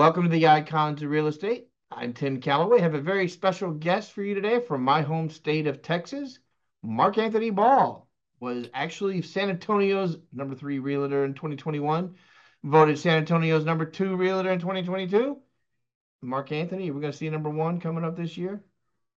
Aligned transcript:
Welcome 0.00 0.22
to 0.22 0.30
the 0.30 0.48
Icons 0.48 1.02
of 1.02 1.10
Real 1.10 1.26
Estate. 1.26 1.68
I'm 1.90 2.14
Tim 2.14 2.40
Calloway. 2.40 2.78
I 2.78 2.84
have 2.84 2.94
a 2.94 3.02
very 3.02 3.28
special 3.28 3.70
guest 3.70 4.12
for 4.12 4.22
you 4.22 4.34
today 4.34 4.58
from 4.58 4.82
my 4.82 5.02
home 5.02 5.28
state 5.28 5.66
of 5.66 5.82
Texas. 5.82 6.38
Mark 6.82 7.18
Anthony 7.18 7.50
Ball 7.50 8.08
was 8.40 8.68
actually 8.72 9.20
San 9.20 9.50
Antonio's 9.50 10.16
number 10.32 10.54
three 10.54 10.78
realtor 10.78 11.26
in 11.26 11.34
2021, 11.34 12.14
voted 12.64 12.98
San 12.98 13.18
Antonio's 13.18 13.66
number 13.66 13.84
two 13.84 14.16
realtor 14.16 14.50
in 14.50 14.58
2022. 14.58 15.36
Mark 16.22 16.50
Anthony, 16.50 16.90
we're 16.90 17.02
going 17.02 17.12
to 17.12 17.18
see 17.18 17.28
number 17.28 17.50
one 17.50 17.78
coming 17.78 18.02
up 18.02 18.16
this 18.16 18.38
year. 18.38 18.64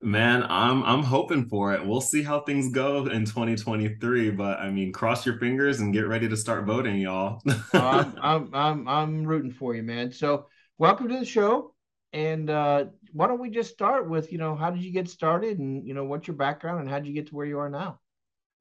Man, 0.02 0.44
I'm 0.50 0.84
I'm 0.84 1.04
hoping 1.04 1.48
for 1.48 1.74
it. 1.74 1.86
We'll 1.86 2.02
see 2.02 2.24
how 2.24 2.42
things 2.42 2.74
go 2.74 3.06
in 3.06 3.24
2023, 3.24 4.32
but 4.32 4.60
I 4.60 4.70
mean, 4.70 4.92
cross 4.92 5.26
your 5.26 5.38
fingers 5.38 5.80
and 5.80 5.94
get 5.94 6.10
ready 6.10 6.28
to 6.28 6.36
start 6.36 6.66
voting, 6.66 6.98
y'all. 6.98 7.42
oh, 7.48 7.64
I'm, 7.74 8.20
I'm 8.22 8.50
I'm 8.54 8.88
I'm 8.90 9.24
rooting 9.24 9.52
for 9.54 9.74
you, 9.74 9.82
man. 9.82 10.12
So, 10.12 10.48
welcome 10.78 11.08
to 11.10 11.20
the 11.20 11.26
show. 11.26 11.74
And 12.12 12.50
uh, 12.50 12.86
why 13.12 13.28
don't 13.28 13.40
we 13.40 13.50
just 13.50 13.72
start 13.72 14.10
with, 14.10 14.32
you 14.32 14.38
know, 14.38 14.56
how 14.56 14.70
did 14.70 14.84
you 14.84 14.92
get 14.92 15.10
started, 15.10 15.58
and 15.60 15.88
you 15.88 15.94
know, 15.94 16.06
what's 16.06 16.28
your 16.28 16.38
background, 16.38 16.82
and 16.82 16.90
how 16.90 17.00
did 17.00 17.08
you 17.08 17.14
get 17.14 17.28
to 17.28 17.36
where 17.36 17.46
you 17.46 17.58
are 17.60 17.70
now? 17.70 18.00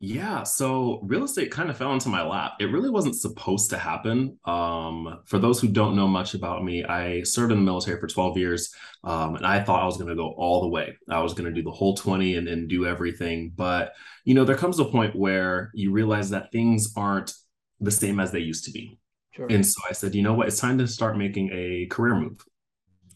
Yeah, 0.05 0.43
so 0.43 0.99
real 1.05 1.23
estate 1.23 1.53
kind 1.53 1.71
of 1.71 1.77
fell 1.77 1.93
into 1.93 2.09
my 2.09 2.27
lap. 2.27 2.55
It 2.59 2.73
really 2.73 2.91
wasn't 2.91 3.15
supposed 3.15 3.71
to 3.71 3.79
happen. 3.79 4.37
Um, 4.45 5.21
for 5.27 5.39
those 5.39 5.61
who 5.61 5.69
don't 5.69 5.95
know 5.95 6.09
much 6.09 6.35
about 6.35 6.65
me, 6.65 6.83
I 6.83 7.23
served 7.23 7.53
in 7.53 7.59
the 7.59 7.65
military 7.65 8.01
for 8.01 8.09
12 8.09 8.37
years, 8.37 8.75
um, 9.05 9.37
and 9.37 9.47
I 9.47 9.63
thought 9.63 9.81
I 9.81 9.87
was 9.87 9.99
going 9.99 10.09
to 10.09 10.17
go 10.17 10.35
all 10.37 10.63
the 10.63 10.69
way. 10.69 10.97
I 11.09 11.23
was 11.23 11.35
going 11.35 11.45
to 11.45 11.55
do 11.55 11.63
the 11.63 11.71
whole 11.71 11.95
20 11.95 12.35
and, 12.35 12.49
then 12.49 12.67
do 12.67 12.85
everything. 12.85 13.53
But, 13.55 13.93
you 14.25 14.35
know, 14.35 14.45
there 14.45 14.57
comes 14.57 14.81
a 14.81 14.85
point 14.85 15.15
where 15.15 15.71
you 15.73 15.93
realize 15.93 16.31
that 16.31 16.51
things 16.51 16.93
aren't 16.97 17.33
the 17.79 17.93
same 17.93 18.19
as 18.19 18.33
they 18.33 18.41
used 18.41 18.65
to 18.65 18.73
be. 18.73 18.99
Sure. 19.33 19.47
And 19.49 19.67
so 19.67 19.81
I 19.89 19.93
said, 19.93 20.15
you 20.15 20.23
know 20.23 20.35
what? 20.35 20.49
It's 20.49 20.61
time 20.61 20.79
to 20.79 20.87
start 20.87 21.17
making 21.17 21.51
a 21.53 21.87
career 21.87 22.15
move. 22.15 22.45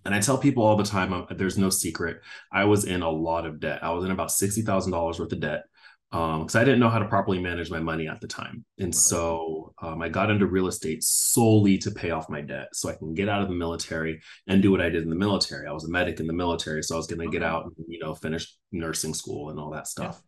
And 0.05 0.15
I 0.15 0.21
tell 0.21 0.39
people 0.39 0.65
all 0.65 0.77
the 0.77 0.85
time, 0.85 1.13
uh, 1.13 1.25
there's 1.31 1.59
no 1.59 1.69
secret. 1.69 2.21
I 2.53 2.65
was 2.65 2.85
in 2.85 3.03
a 3.03 3.11
lot 3.11 3.45
of 3.45 3.61
debt. 3.61 3.83
I 3.83 3.91
was 3.91 4.05
in 4.05 4.13
about 4.13 4.29
$60,000 4.29 5.19
worth 5.19 5.33
of 5.33 5.41
debt 5.41 5.65
because 6.11 6.55
um, 6.55 6.61
I 6.61 6.65
didn't 6.65 6.79
know 6.79 6.89
how 6.89 7.01
to 7.01 7.09
properly 7.09 7.41
manage 7.41 7.71
my 7.71 7.81
money 7.81 8.07
at 8.07 8.21
the 8.21 8.29
time. 8.29 8.65
And 8.79 8.95
so 8.95 9.75
um, 9.83 10.01
I 10.01 10.09
got 10.09 10.31
into 10.31 10.47
real 10.47 10.69
estate 10.69 11.03
solely 11.03 11.77
to 11.79 11.91
pay 11.91 12.13
off 12.13 12.31
my 12.31 12.41
debt 12.41 12.69
so 12.73 12.89
I 12.89 12.95
can 12.95 13.13
get 13.15 13.29
out 13.29 13.43
of 13.43 13.49
the 13.49 13.55
military 13.55 14.21
and 14.47 14.63
do 14.63 14.71
what 14.71 14.81
I 14.81 14.89
did 14.89 15.03
in 15.03 15.11
the 15.11 15.17
military. 15.17 15.67
I 15.67 15.73
was 15.73 15.85
a 15.85 15.91
medic 15.91 16.21
in 16.21 16.29
the 16.29 16.33
military, 16.33 16.85
so 16.85 16.95
I 16.95 16.99
was 16.99 17.09
going 17.09 17.21
to 17.21 17.33
get 17.33 17.43
out 17.43 17.65
and, 17.65 17.75
you 17.89 17.99
know, 17.99 18.15
finish 18.15 18.57
nursing 18.71 19.15
school 19.15 19.51
and 19.51 19.59
all 19.59 19.71
that 19.71 19.89
stuff. 19.89 20.23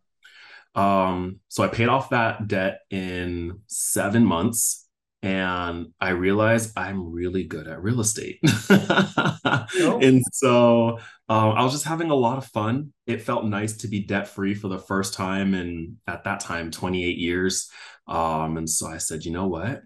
Yeah. 0.75 1.07
Um, 1.09 1.39
so 1.47 1.63
I 1.63 1.69
paid 1.69 1.87
off 1.87 2.09
that 2.09 2.47
debt 2.47 2.81
in 2.89 3.61
seven 3.67 4.25
months 4.25 4.88
and 5.21 5.87
I 5.99 6.09
realized 6.09 6.77
I'm 6.77 7.11
really 7.11 7.43
good 7.43 7.67
at 7.67 7.83
real 7.83 7.99
estate. 7.99 8.39
oh. 8.69 9.99
And 10.01 10.23
so 10.31 10.99
um, 11.27 11.51
I 11.51 11.63
was 11.63 11.73
just 11.73 11.85
having 11.85 12.09
a 12.09 12.15
lot 12.15 12.37
of 12.37 12.45
fun. 12.45 12.93
It 13.05 13.21
felt 13.21 13.45
nice 13.45 13.77
to 13.77 13.87
be 13.87 14.05
debt 14.05 14.29
free 14.29 14.53
for 14.53 14.69
the 14.69 14.79
first 14.79 15.13
time 15.13 15.53
in 15.53 15.97
at 16.07 16.23
that 16.23 16.39
time 16.39 16.71
28 16.71 17.17
years. 17.17 17.69
Um, 18.07 18.57
and 18.57 18.69
so 18.69 18.87
I 18.87 18.97
said, 18.97 19.25
you 19.25 19.31
know 19.31 19.47
what? 19.47 19.81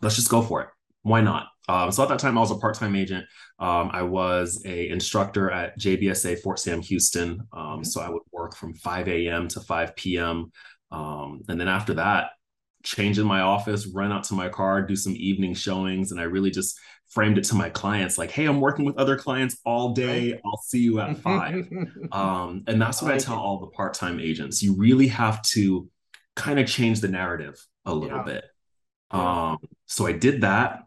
Let's 0.00 0.16
just 0.16 0.30
go 0.30 0.40
for 0.40 0.62
it. 0.62 0.68
Why 1.02 1.20
not? 1.20 1.48
Um, 1.68 1.92
so 1.92 2.02
at 2.02 2.08
that 2.08 2.18
time, 2.18 2.38
I 2.38 2.40
was 2.40 2.50
a 2.50 2.56
part 2.56 2.76
time 2.76 2.96
agent. 2.96 3.26
Um, 3.58 3.90
I 3.92 4.02
was 4.02 4.62
a 4.64 4.88
instructor 4.88 5.50
at 5.50 5.78
JBSA 5.78 6.40
Fort 6.40 6.58
Sam 6.58 6.80
Houston. 6.82 7.46
Um, 7.52 7.84
so 7.84 8.00
I 8.00 8.08
would 8.08 8.22
work 8.32 8.56
from 8.56 8.74
5 8.74 9.08
a.m. 9.08 9.48
to 9.48 9.60
5 9.60 9.96
p.m. 9.96 10.50
Um, 10.90 11.42
and 11.48 11.60
then 11.60 11.68
after 11.68 11.94
that, 11.94 12.30
change 12.86 13.18
in 13.18 13.26
my 13.26 13.40
office, 13.40 13.86
run 13.86 14.12
out 14.12 14.22
to 14.24 14.34
my 14.34 14.48
car, 14.48 14.80
do 14.80 14.94
some 14.94 15.14
evening 15.16 15.54
showings. 15.54 16.12
And 16.12 16.20
I 16.20 16.24
really 16.24 16.50
just 16.50 16.78
framed 17.08 17.36
it 17.36 17.44
to 17.44 17.54
my 17.54 17.68
clients 17.68 18.16
like, 18.16 18.30
hey, 18.30 18.46
I'm 18.46 18.60
working 18.60 18.84
with 18.84 18.96
other 18.96 19.16
clients 19.16 19.58
all 19.64 19.92
day. 19.92 20.40
I'll 20.44 20.62
see 20.64 20.80
you 20.80 21.00
at 21.00 21.18
five. 21.18 21.68
um, 22.12 22.62
and 22.68 22.80
that's 22.80 23.02
what 23.02 23.12
I, 23.12 23.18
tell 23.18 23.38
all 23.38 23.58
the 23.58 23.66
part 23.66 23.94
time 23.94 24.20
agents. 24.20 24.62
You 24.62 24.76
really 24.76 25.08
have 25.08 25.42
to 25.42 25.88
kind 26.36 26.60
of 26.60 26.68
change 26.68 27.00
the 27.00 27.08
narrative 27.08 27.58
a 27.84 27.92
little 27.92 28.18
yeah. 28.18 28.22
bit. 28.22 28.44
Um, 29.10 29.58
so 29.86 30.06
I 30.06 30.12
did 30.12 30.42
that. 30.42 30.84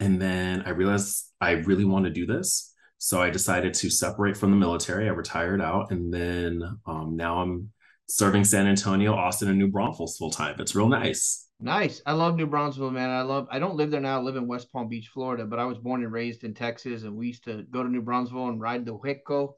And 0.00 0.20
then 0.20 0.62
I 0.64 0.70
realized 0.70 1.26
I 1.40 1.52
really 1.52 1.84
want 1.84 2.06
to 2.06 2.10
do 2.10 2.26
this. 2.26 2.74
So 2.96 3.20
I 3.20 3.30
decided 3.30 3.74
to 3.74 3.90
separate 3.90 4.36
from 4.36 4.50
the 4.50 4.56
military. 4.56 5.08
I 5.08 5.12
retired 5.12 5.60
out. 5.60 5.90
And 5.90 6.12
then 6.12 6.62
um, 6.86 7.16
now 7.16 7.42
I'm 7.42 7.70
serving 8.12 8.44
San 8.44 8.66
Antonio, 8.66 9.14
Austin, 9.14 9.48
and 9.48 9.58
New 9.58 9.68
Braunfels 9.68 10.18
full 10.18 10.30
time. 10.30 10.56
It's 10.58 10.74
real 10.74 10.88
nice. 10.88 11.48
Nice. 11.58 12.02
I 12.04 12.12
love 12.12 12.36
New 12.36 12.46
Braunfels, 12.46 12.92
man. 12.92 13.08
I 13.08 13.22
love. 13.22 13.48
I 13.50 13.58
don't 13.58 13.76
live 13.76 13.90
there 13.90 14.00
now. 14.00 14.18
I 14.18 14.22
live 14.22 14.36
in 14.36 14.46
West 14.46 14.70
Palm 14.70 14.88
Beach, 14.88 15.08
Florida, 15.08 15.46
but 15.46 15.58
I 15.58 15.64
was 15.64 15.78
born 15.78 16.02
and 16.02 16.12
raised 16.12 16.44
in 16.44 16.52
Texas, 16.52 17.04
and 17.04 17.16
we 17.16 17.28
used 17.28 17.44
to 17.44 17.62
go 17.70 17.82
to 17.82 17.88
New 17.88 18.02
Braunfels 18.02 18.50
and 18.50 18.60
ride 18.60 18.84
the 18.84 18.92
Hueco. 18.92 19.54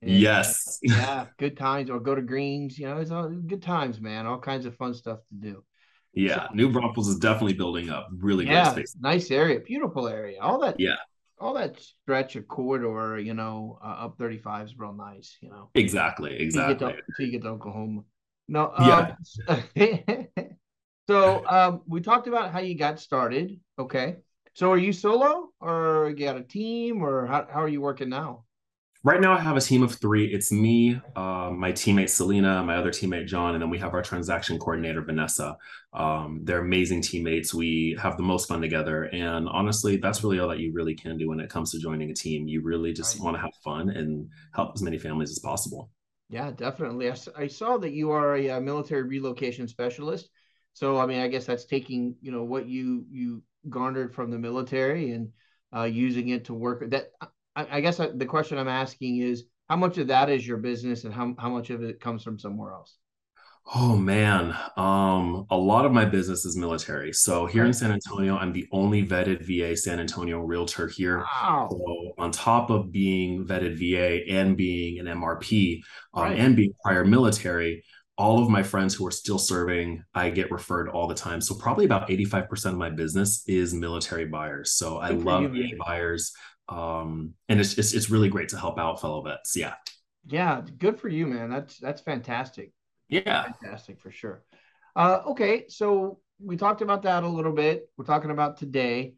And, 0.00 0.12
uh, 0.12 0.14
yes. 0.14 0.78
yeah, 0.82 1.26
good 1.38 1.56
times. 1.56 1.90
Or 1.90 1.98
go 1.98 2.14
to 2.14 2.22
Greens. 2.22 2.78
You 2.78 2.86
know, 2.86 2.98
it's 2.98 3.10
all 3.10 3.28
good 3.28 3.62
times, 3.62 4.00
man. 4.00 4.26
All 4.26 4.38
kinds 4.38 4.64
of 4.64 4.76
fun 4.76 4.94
stuff 4.94 5.18
to 5.30 5.34
do. 5.34 5.64
Yeah, 6.12 6.48
so, 6.48 6.54
New 6.54 6.70
Braunfels 6.70 7.08
is 7.08 7.18
definitely 7.18 7.54
building 7.54 7.90
up. 7.90 8.08
Really 8.12 8.46
yeah, 8.46 8.74
great 8.74 8.88
space. 8.88 8.96
Nice 9.00 9.30
area, 9.32 9.58
beautiful 9.58 10.06
area. 10.06 10.40
All 10.40 10.60
that. 10.60 10.78
Yeah 10.78 10.96
all 11.40 11.54
that 11.54 11.80
stretch 11.80 12.36
of 12.36 12.48
corridor, 12.48 13.18
you 13.18 13.34
know, 13.34 13.78
uh, 13.82 14.04
up 14.04 14.18
35 14.18 14.66
is 14.66 14.78
real 14.78 14.92
nice, 14.92 15.36
you 15.40 15.50
know. 15.50 15.70
Exactly, 15.74 16.36
exactly. 16.38 16.74
Until 16.74 16.90
you, 17.18 17.26
you 17.26 17.32
get 17.32 17.42
to 17.42 17.48
Oklahoma. 17.48 18.02
No, 18.48 18.72
um, 18.76 19.16
yeah. 19.76 20.22
so 21.06 21.46
um, 21.46 21.82
we 21.86 22.00
talked 22.00 22.26
about 22.26 22.52
how 22.52 22.60
you 22.60 22.76
got 22.76 23.00
started. 23.00 23.58
Okay. 23.78 24.16
So 24.54 24.72
are 24.72 24.78
you 24.78 24.92
solo 24.92 25.50
or 25.60 26.12
you 26.16 26.26
got 26.26 26.36
a 26.36 26.42
team 26.42 27.02
or 27.02 27.26
how, 27.26 27.46
how 27.52 27.62
are 27.62 27.68
you 27.68 27.80
working 27.80 28.08
now? 28.08 28.44
Right 29.04 29.20
now, 29.20 29.32
I 29.32 29.38
have 29.38 29.56
a 29.56 29.60
team 29.60 29.84
of 29.84 29.94
three. 29.94 30.26
It's 30.26 30.50
me, 30.50 31.00
uh, 31.14 31.50
my 31.54 31.70
teammate 31.70 32.08
Selena, 32.08 32.64
my 32.64 32.76
other 32.76 32.90
teammate 32.90 33.28
John, 33.28 33.54
and 33.54 33.62
then 33.62 33.70
we 33.70 33.78
have 33.78 33.94
our 33.94 34.02
transaction 34.02 34.58
coordinator 34.58 35.02
Vanessa. 35.02 35.56
Um, 35.92 36.40
they're 36.42 36.58
amazing 36.58 37.02
teammates. 37.02 37.54
We 37.54 37.96
have 38.02 38.16
the 38.16 38.24
most 38.24 38.48
fun 38.48 38.60
together, 38.60 39.04
and 39.04 39.48
honestly, 39.48 39.98
that's 39.98 40.24
really 40.24 40.40
all 40.40 40.48
that 40.48 40.58
you 40.58 40.72
really 40.72 40.96
can 40.96 41.16
do 41.16 41.28
when 41.28 41.38
it 41.38 41.48
comes 41.48 41.70
to 41.72 41.78
joining 41.78 42.10
a 42.10 42.14
team. 42.14 42.48
You 42.48 42.60
really 42.60 42.92
just 42.92 43.14
right. 43.14 43.24
want 43.24 43.36
to 43.36 43.40
have 43.40 43.52
fun 43.62 43.90
and 43.90 44.28
help 44.52 44.72
as 44.74 44.82
many 44.82 44.98
families 44.98 45.30
as 45.30 45.38
possible. 45.38 45.90
Yeah, 46.28 46.50
definitely. 46.50 47.08
I, 47.08 47.16
I 47.36 47.46
saw 47.46 47.78
that 47.78 47.92
you 47.92 48.10
are 48.10 48.34
a, 48.34 48.48
a 48.48 48.60
military 48.60 49.04
relocation 49.04 49.68
specialist. 49.68 50.28
So, 50.72 50.98
I 50.98 51.06
mean, 51.06 51.20
I 51.20 51.28
guess 51.28 51.46
that's 51.46 51.66
taking 51.66 52.16
you 52.20 52.32
know 52.32 52.42
what 52.42 52.66
you 52.66 53.06
you 53.12 53.44
garnered 53.68 54.12
from 54.12 54.32
the 54.32 54.38
military 54.40 55.12
and 55.12 55.28
uh, 55.74 55.84
using 55.84 56.30
it 56.30 56.46
to 56.46 56.54
work. 56.54 56.90
That 56.90 57.12
I, 57.58 57.78
I 57.78 57.80
guess 57.80 57.98
I, 57.98 58.10
the 58.14 58.24
question 58.24 58.56
I'm 58.56 58.68
asking 58.68 59.18
is 59.18 59.44
how 59.68 59.76
much 59.76 59.98
of 59.98 60.06
that 60.06 60.30
is 60.30 60.46
your 60.46 60.58
business 60.58 61.04
and 61.04 61.12
how, 61.12 61.34
how 61.38 61.50
much 61.50 61.70
of 61.70 61.82
it 61.82 62.00
comes 62.00 62.22
from 62.22 62.38
somewhere 62.38 62.72
else? 62.72 62.96
Oh 63.74 63.96
man, 63.96 64.56
um, 64.78 65.44
a 65.50 65.56
lot 65.56 65.84
of 65.84 65.92
my 65.92 66.06
business 66.06 66.46
is 66.46 66.56
military. 66.56 67.12
So 67.12 67.44
here 67.44 67.66
in 67.66 67.74
San 67.74 67.90
Antonio, 67.90 68.36
I'm 68.36 68.52
the 68.52 68.66
only 68.72 69.06
vetted 69.06 69.42
VA 69.44 69.76
San 69.76 70.00
Antonio 70.00 70.40
realtor 70.40 70.88
here. 70.88 71.18
Wow. 71.18 71.68
So 71.70 72.12
on 72.16 72.30
top 72.30 72.70
of 72.70 72.90
being 72.92 73.44
vetted 73.44 73.76
VA 73.76 74.32
and 74.32 74.56
being 74.56 75.00
an 75.00 75.06
MRP 75.06 75.80
um, 76.14 76.22
right. 76.22 76.38
and 76.38 76.56
being 76.56 76.72
prior 76.82 77.04
military, 77.04 77.84
all 78.16 78.42
of 78.42 78.48
my 78.48 78.62
friends 78.62 78.94
who 78.94 79.06
are 79.06 79.12
still 79.12 79.38
serving, 79.38 80.02
I 80.14 80.30
get 80.30 80.50
referred 80.50 80.88
all 80.88 81.06
the 81.06 81.14
time. 81.14 81.40
So 81.42 81.54
probably 81.54 81.84
about 81.84 82.08
85% 82.08 82.66
of 82.66 82.78
my 82.78 82.90
business 82.90 83.44
is 83.46 83.74
military 83.74 84.24
buyers. 84.24 84.72
So 84.72 84.96
I 84.96 85.10
love 85.10 85.50
VA 85.50 85.76
buyers. 85.78 86.32
Um, 86.68 87.34
and 87.48 87.60
it's, 87.60 87.78
it's 87.78 87.94
it's 87.94 88.10
really 88.10 88.28
great 88.28 88.50
to 88.50 88.58
help 88.58 88.78
out 88.78 89.00
fellow 89.00 89.22
vets. 89.22 89.56
Yeah. 89.56 89.74
Yeah, 90.26 90.60
good 90.78 91.00
for 91.00 91.08
you, 91.08 91.26
man. 91.26 91.48
That's 91.50 91.78
that's 91.78 92.02
fantastic. 92.02 92.72
Yeah, 93.08 93.44
fantastic 93.44 93.98
for 94.00 94.10
sure. 94.10 94.42
Uh, 94.94 95.22
okay, 95.28 95.64
so 95.68 96.20
we 96.38 96.56
talked 96.56 96.82
about 96.82 97.02
that 97.02 97.22
a 97.22 97.28
little 97.28 97.52
bit. 97.52 97.88
We're 97.96 98.04
talking 98.04 98.30
about 98.30 98.58
today. 98.58 99.14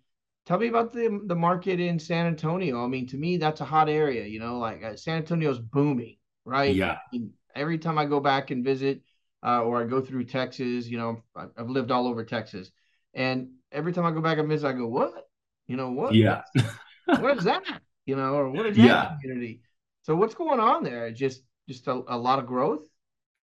Tell 0.46 0.58
me 0.58 0.68
about 0.68 0.92
the 0.92 1.20
the 1.26 1.34
market 1.34 1.80
in 1.80 1.98
San 1.98 2.26
Antonio. 2.26 2.84
I 2.84 2.86
mean, 2.86 3.08
to 3.08 3.16
me, 3.16 3.38
that's 3.38 3.60
a 3.60 3.64
hot 3.64 3.88
area. 3.88 4.24
You 4.24 4.38
know, 4.38 4.58
like 4.58 4.84
uh, 4.84 4.96
San 4.96 5.16
Antonio's 5.16 5.58
booming, 5.58 6.16
right? 6.44 6.74
Yeah. 6.74 6.92
I 6.92 6.98
mean, 7.12 7.32
every 7.54 7.78
time 7.78 7.98
I 7.98 8.04
go 8.04 8.20
back 8.20 8.50
and 8.50 8.64
visit, 8.64 9.02
uh, 9.44 9.62
or 9.62 9.82
I 9.82 9.86
go 9.86 10.00
through 10.00 10.24
Texas. 10.24 10.86
You 10.86 10.98
know, 10.98 11.22
I've 11.34 11.70
lived 11.70 11.90
all 11.90 12.06
over 12.06 12.24
Texas, 12.24 12.70
and 13.14 13.50
every 13.72 13.92
time 13.92 14.06
I 14.06 14.12
go 14.12 14.20
back 14.20 14.38
and 14.38 14.48
visit, 14.48 14.68
I 14.68 14.72
go, 14.72 14.86
"What? 14.86 15.28
You 15.66 15.76
know 15.76 15.90
what? 15.90 16.14
Yeah, 16.14 16.42
what 17.06 17.38
is 17.38 17.44
that? 17.44 17.62
You 18.06 18.16
know, 18.16 18.34
or 18.34 18.50
what 18.50 18.66
is 18.66 18.76
that 18.76 18.82
yeah. 18.82 19.16
community?" 19.20 19.60
So 20.02 20.16
what's 20.16 20.34
going 20.34 20.60
on 20.60 20.82
there? 20.82 21.10
Just 21.10 21.42
just 21.68 21.86
a, 21.86 22.02
a 22.08 22.18
lot 22.18 22.38
of 22.38 22.46
growth. 22.46 22.86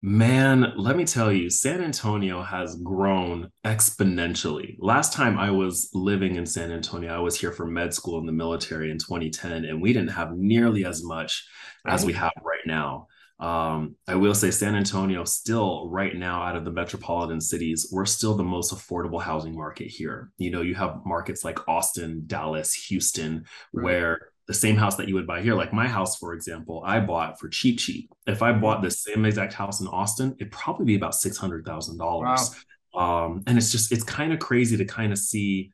Man, 0.03 0.73
let 0.77 0.97
me 0.97 1.05
tell 1.05 1.33
you, 1.33 1.49
San 1.51 1.83
Antonio 1.83 2.43
has 2.43 2.77
grown 2.77 3.51
exponentially. 3.65 4.77
Last 4.79 5.13
time 5.13 5.39
I 5.39 5.51
was 5.51 5.91
living 5.95 6.37
in 6.37 6.47
San 6.47 6.71
Antonio, 6.71 7.13
I 7.15 7.19
was 7.19 7.41
here 7.41 7.51
for 7.51 7.67
med 7.67 7.95
school 7.95 8.19
in 8.21 8.27
the 8.27 8.33
military 8.33 8.91
in 8.91 8.99
2010, 8.99 9.65
and 9.65 9.81
we 9.81 9.93
didn't 9.93 10.11
have 10.11 10.37
nearly 10.37 10.85
as 10.85 11.03
much 11.03 11.45
as 11.87 12.05
we 12.05 12.13
have 12.13 12.33
right 12.45 12.67
now. 12.67 13.09
Um, 13.39 13.97
I 14.09 14.15
will 14.15 14.35
say 14.35 14.51
San 14.51 14.75
Antonio 14.75 15.25
still 15.25 15.91
right 15.91 16.17
now 16.17 16.43
out 16.43 16.57
of 16.57 16.65
the 16.65 16.71
metropolitan 16.71 17.41
cities, 17.41 17.89
we're 17.93 18.07
still 18.07 18.35
the 18.35 18.43
most 18.43 18.75
affordable 18.75 19.21
housing 19.21 19.55
market 19.55 19.89
here. 19.89 20.31
You 20.39 20.51
know, 20.51 20.63
you 20.63 20.75
have 20.75 21.01
markets 21.05 21.45
like 21.45 21.69
Austin, 21.69 22.23
Dallas, 22.27 22.73
Houston, 22.75 23.45
right. 23.75 23.85
where 23.85 24.29
the 24.47 24.55
same 24.55 24.77
house 24.77 24.97
that 24.97 25.09
you 25.09 25.15
would 25.15 25.27
buy 25.27 25.43
here, 25.43 25.55
like 25.55 25.73
my 25.73 25.87
house, 25.87 26.17
for 26.17 26.33
example, 26.33 26.83
I 26.87 27.01
bought 27.01 27.39
for 27.39 27.49
cheap, 27.49 27.79
cheap. 27.79 28.11
If 28.27 28.43
I 28.43 28.53
bought 28.53 28.81
the 28.81 28.91
same 28.91 29.25
exact 29.25 29.53
house 29.53 29.81
in 29.81 29.89
Austin, 29.89 30.35
it'd 30.39 30.53
probably 30.53 30.87
be 30.87 30.95
about 30.95 31.15
six 31.15 31.37
hundred 31.37 31.67
thousand 31.67 31.99
wow. 31.99 32.23
dollars. 32.23 32.55
Um, 32.95 33.43
and 33.47 33.59
it's 33.59 33.71
just 33.71 33.93
it's 33.93 34.05
kind 34.05 34.33
of 34.33 34.39
crazy 34.39 34.77
to 34.77 34.85
kind 34.85 35.13
of 35.13 35.19
see 35.19 35.73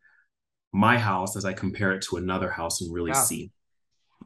my 0.73 0.99
house 0.99 1.37
as 1.37 1.45
I 1.45 1.53
compare 1.53 1.93
it 1.93 2.03
to 2.09 2.17
another 2.17 2.51
house 2.51 2.81
and 2.81 2.93
really 2.93 3.11
yeah. 3.11 3.23
see 3.23 3.51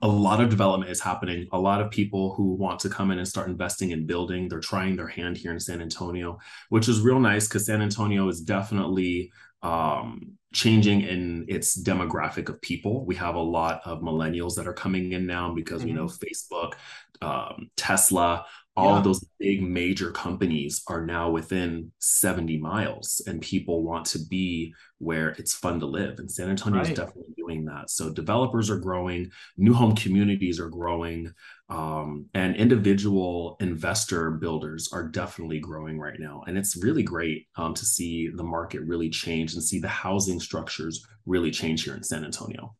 a 0.03 0.09
lot 0.09 0.41
of 0.41 0.51
development 0.51 0.91
is 0.91 1.01
happening. 1.01 1.49
A 1.53 1.59
lot 1.59 1.81
of 1.81 1.91
people 1.91 2.35
who 2.35 2.55
want 2.55 2.81
to 2.81 2.89
come 2.89 3.11
in 3.11 3.19
and 3.19 3.29
start 3.29 3.49
investing 3.49 3.91
in 3.91 4.07
building, 4.07 4.49
they're 4.49 4.61
trying 4.61 4.97
their 4.97 5.09
hand 5.09 5.37
here 5.37 5.53
in 5.53 5.61
San 5.61 5.81
Antonio, 5.81 6.39
which 6.69 6.89
is 6.89 7.01
real 7.01 7.21
nice 7.21 7.49
because 7.49 7.67
San 7.67 7.83
Antonio 7.83 8.29
is 8.29 8.41
definitely 8.41 9.33
um, 9.63 10.33
changing 10.53 11.03
in 11.03 11.45
its 11.49 11.81
demographic 11.81 12.49
of 12.49 12.61
people. 12.61 13.05
We 13.05 13.15
have 13.17 13.35
a 13.35 13.41
lot 13.41 13.81
of 13.85 14.01
millennials 14.01 14.55
that 14.57 14.67
are 14.67 14.73
coming 14.73 15.13
in 15.13 15.27
now 15.27 15.55
because 15.55 15.83
mm-hmm. 15.83 15.91
we 15.91 15.95
know 15.95 16.07
Facebook, 16.07 16.73
um, 17.21 17.71
Tesla, 17.77 18.47
all 18.77 18.93
yeah. 18.93 18.99
of 18.99 19.05
those 19.05 19.25
big 19.39 19.63
major 19.63 20.11
companies 20.11 20.83
are 20.89 21.05
now 21.05 21.31
within 21.31 21.91
70 21.99 22.59
miles 22.59 23.23
and 23.27 23.41
people 23.41 23.83
want 23.83 24.05
to 24.07 24.19
be 24.29 24.75
where 24.99 25.31
it's 25.31 25.55
fun 25.55 25.81
to 25.81 25.87
live 25.87 26.19
and 26.19 26.31
san 26.31 26.51
antonio 26.51 26.81
right. 26.81 26.91
is 26.91 26.97
definitely 26.97 27.35
doing 27.37 27.65
that 27.65 27.91
so 27.91 28.11
developers 28.11 28.71
are 28.71 28.79
growing 28.79 29.31
new 29.57 29.73
home 29.73 29.95
communities 29.95 30.61
are 30.61 30.69
growing 30.69 31.33
um, 31.69 32.27
and 32.35 32.55
individual 32.57 33.57
investor 33.61 34.31
builders 34.31 34.91
are 34.93 35.09
definitely 35.09 35.59
growing 35.59 35.99
right 35.99 36.21
now 36.21 36.43
and 36.47 36.59
it's 36.59 36.77
really 36.83 37.03
great 37.03 37.47
um, 37.57 37.75
to 37.75 37.85
see 37.85 38.29
the 38.29 38.45
market 38.45 38.83
really 38.83 39.09
change 39.09 39.55
and 39.55 39.63
see 39.63 39.79
the 39.79 39.89
housing 39.89 40.41
structures 40.41 41.05
really 41.25 41.51
change 41.51 41.85
here 41.85 41.95
in 41.95 42.03
san 42.03 42.25
antonio 42.25 42.75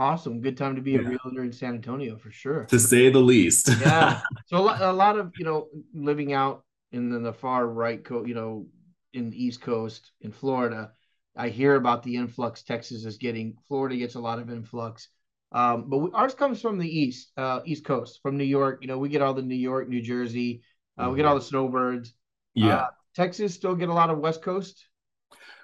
Awesome. 0.00 0.40
Good 0.40 0.56
time 0.56 0.76
to 0.76 0.80
be 0.80 0.92
yeah. 0.92 1.00
a 1.00 1.02
realtor 1.02 1.44
in 1.44 1.52
San 1.52 1.74
Antonio 1.74 2.16
for 2.16 2.30
sure. 2.30 2.64
To 2.70 2.78
say 2.78 3.10
the 3.10 3.18
least. 3.18 3.68
yeah. 3.82 4.22
So 4.46 4.56
a 4.56 4.58
lot, 4.58 4.80
a 4.80 4.92
lot 4.92 5.18
of, 5.18 5.34
you 5.38 5.44
know, 5.44 5.68
living 5.92 6.32
out 6.32 6.64
in 6.90 7.10
the, 7.10 7.18
the 7.18 7.34
far 7.34 7.66
right 7.66 8.02
coast, 8.02 8.26
you 8.26 8.34
know, 8.34 8.66
in 9.12 9.28
the 9.28 9.44
East 9.44 9.60
Coast 9.60 10.12
in 10.22 10.32
Florida, 10.32 10.92
I 11.36 11.50
hear 11.50 11.74
about 11.74 12.02
the 12.02 12.16
influx 12.16 12.62
Texas 12.62 13.04
is 13.04 13.18
getting. 13.18 13.58
Florida 13.68 13.94
gets 13.94 14.14
a 14.14 14.20
lot 14.20 14.38
of 14.38 14.48
influx. 14.48 15.08
Um, 15.52 15.90
but 15.90 15.98
we, 15.98 16.10
ours 16.14 16.34
comes 16.34 16.62
from 16.62 16.78
the 16.78 16.88
East, 16.88 17.32
uh, 17.36 17.60
East 17.66 17.84
Coast, 17.84 18.20
from 18.22 18.38
New 18.38 18.44
York. 18.44 18.78
You 18.80 18.88
know, 18.88 18.96
we 18.96 19.10
get 19.10 19.20
all 19.20 19.34
the 19.34 19.42
New 19.42 19.54
York, 19.54 19.86
New 19.86 20.00
Jersey. 20.00 20.62
Uh, 20.96 21.02
mm-hmm. 21.02 21.12
We 21.12 21.16
get 21.18 21.26
all 21.26 21.34
the 21.34 21.42
snowbirds. 21.42 22.14
Yeah. 22.54 22.76
Uh, 22.76 22.86
Texas 23.14 23.54
still 23.54 23.74
get 23.74 23.90
a 23.90 23.94
lot 23.94 24.08
of 24.08 24.18
West 24.18 24.40
Coast 24.40 24.86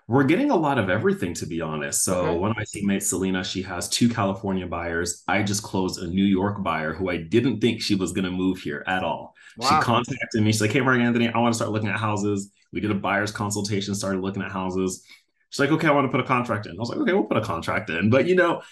we're 0.08 0.25
getting 0.25 0.50
a 0.50 0.56
lot 0.56 0.79
of 0.79 0.88
everything 0.88 1.35
to 1.35 1.47
be 1.47 1.61
honest. 1.61 2.05
So 2.05 2.20
okay. 2.20 2.38
one 2.38 2.50
of 2.50 2.56
my 2.56 2.64
teammates 2.67 3.08
selena 3.08 3.43
she 3.43 3.62
has 3.62 3.88
two 3.88 4.08
california 4.08 4.67
buyers. 4.67 5.25
I 5.26 5.43
just 5.43 5.62
closed 5.62 6.00
a 6.00 6.06
new 6.06 6.25
york 6.25 6.62
buyer 6.62 6.93
who 6.93 7.11
i 7.11 7.17
didn't 7.17 7.61
think 7.61 7.82
she 7.82 7.94
was 7.94 8.12
going 8.12 8.25
to 8.25 8.31
move 8.31 8.58
here 8.58 8.85
at 8.87 9.03
all. 9.03 9.35
Wow. 9.56 9.69
she 9.69 9.85
contacted 9.85 10.43
me. 10.43 10.53
She's 10.53 10.61
like 10.61 10.73
hey 10.73 10.81
mark 10.81 11.00
anthony 11.00 11.29
i 11.29 11.38
want 11.38 11.53
to 11.53 11.56
start 11.56 11.73
looking 11.73 11.88
at 11.88 11.99
houses. 11.99 12.53
We 12.73 12.81
did 12.81 12.91
a 12.91 12.94
buyer's 12.94 13.32
consultation 13.32 13.94
started 13.94 14.20
looking 14.20 14.43
at 14.43 14.53
houses. 14.53 15.05
She's 15.50 15.61
like 15.61 15.70
okay 15.70 15.88
i 15.88 15.91
want 15.91 16.06
to 16.06 16.11
put 16.11 16.20
a 16.20 16.29
contract 16.29 16.67
in. 16.67 16.73
I 16.73 16.79
was 16.79 16.88
like 16.88 16.99
okay 16.99 17.12
we'll 17.12 17.25
put 17.25 17.38
a 17.38 17.43
contract 17.43 17.91
in. 17.91 18.11
But 18.11 18.26
you 18.26 18.37
know 18.37 18.62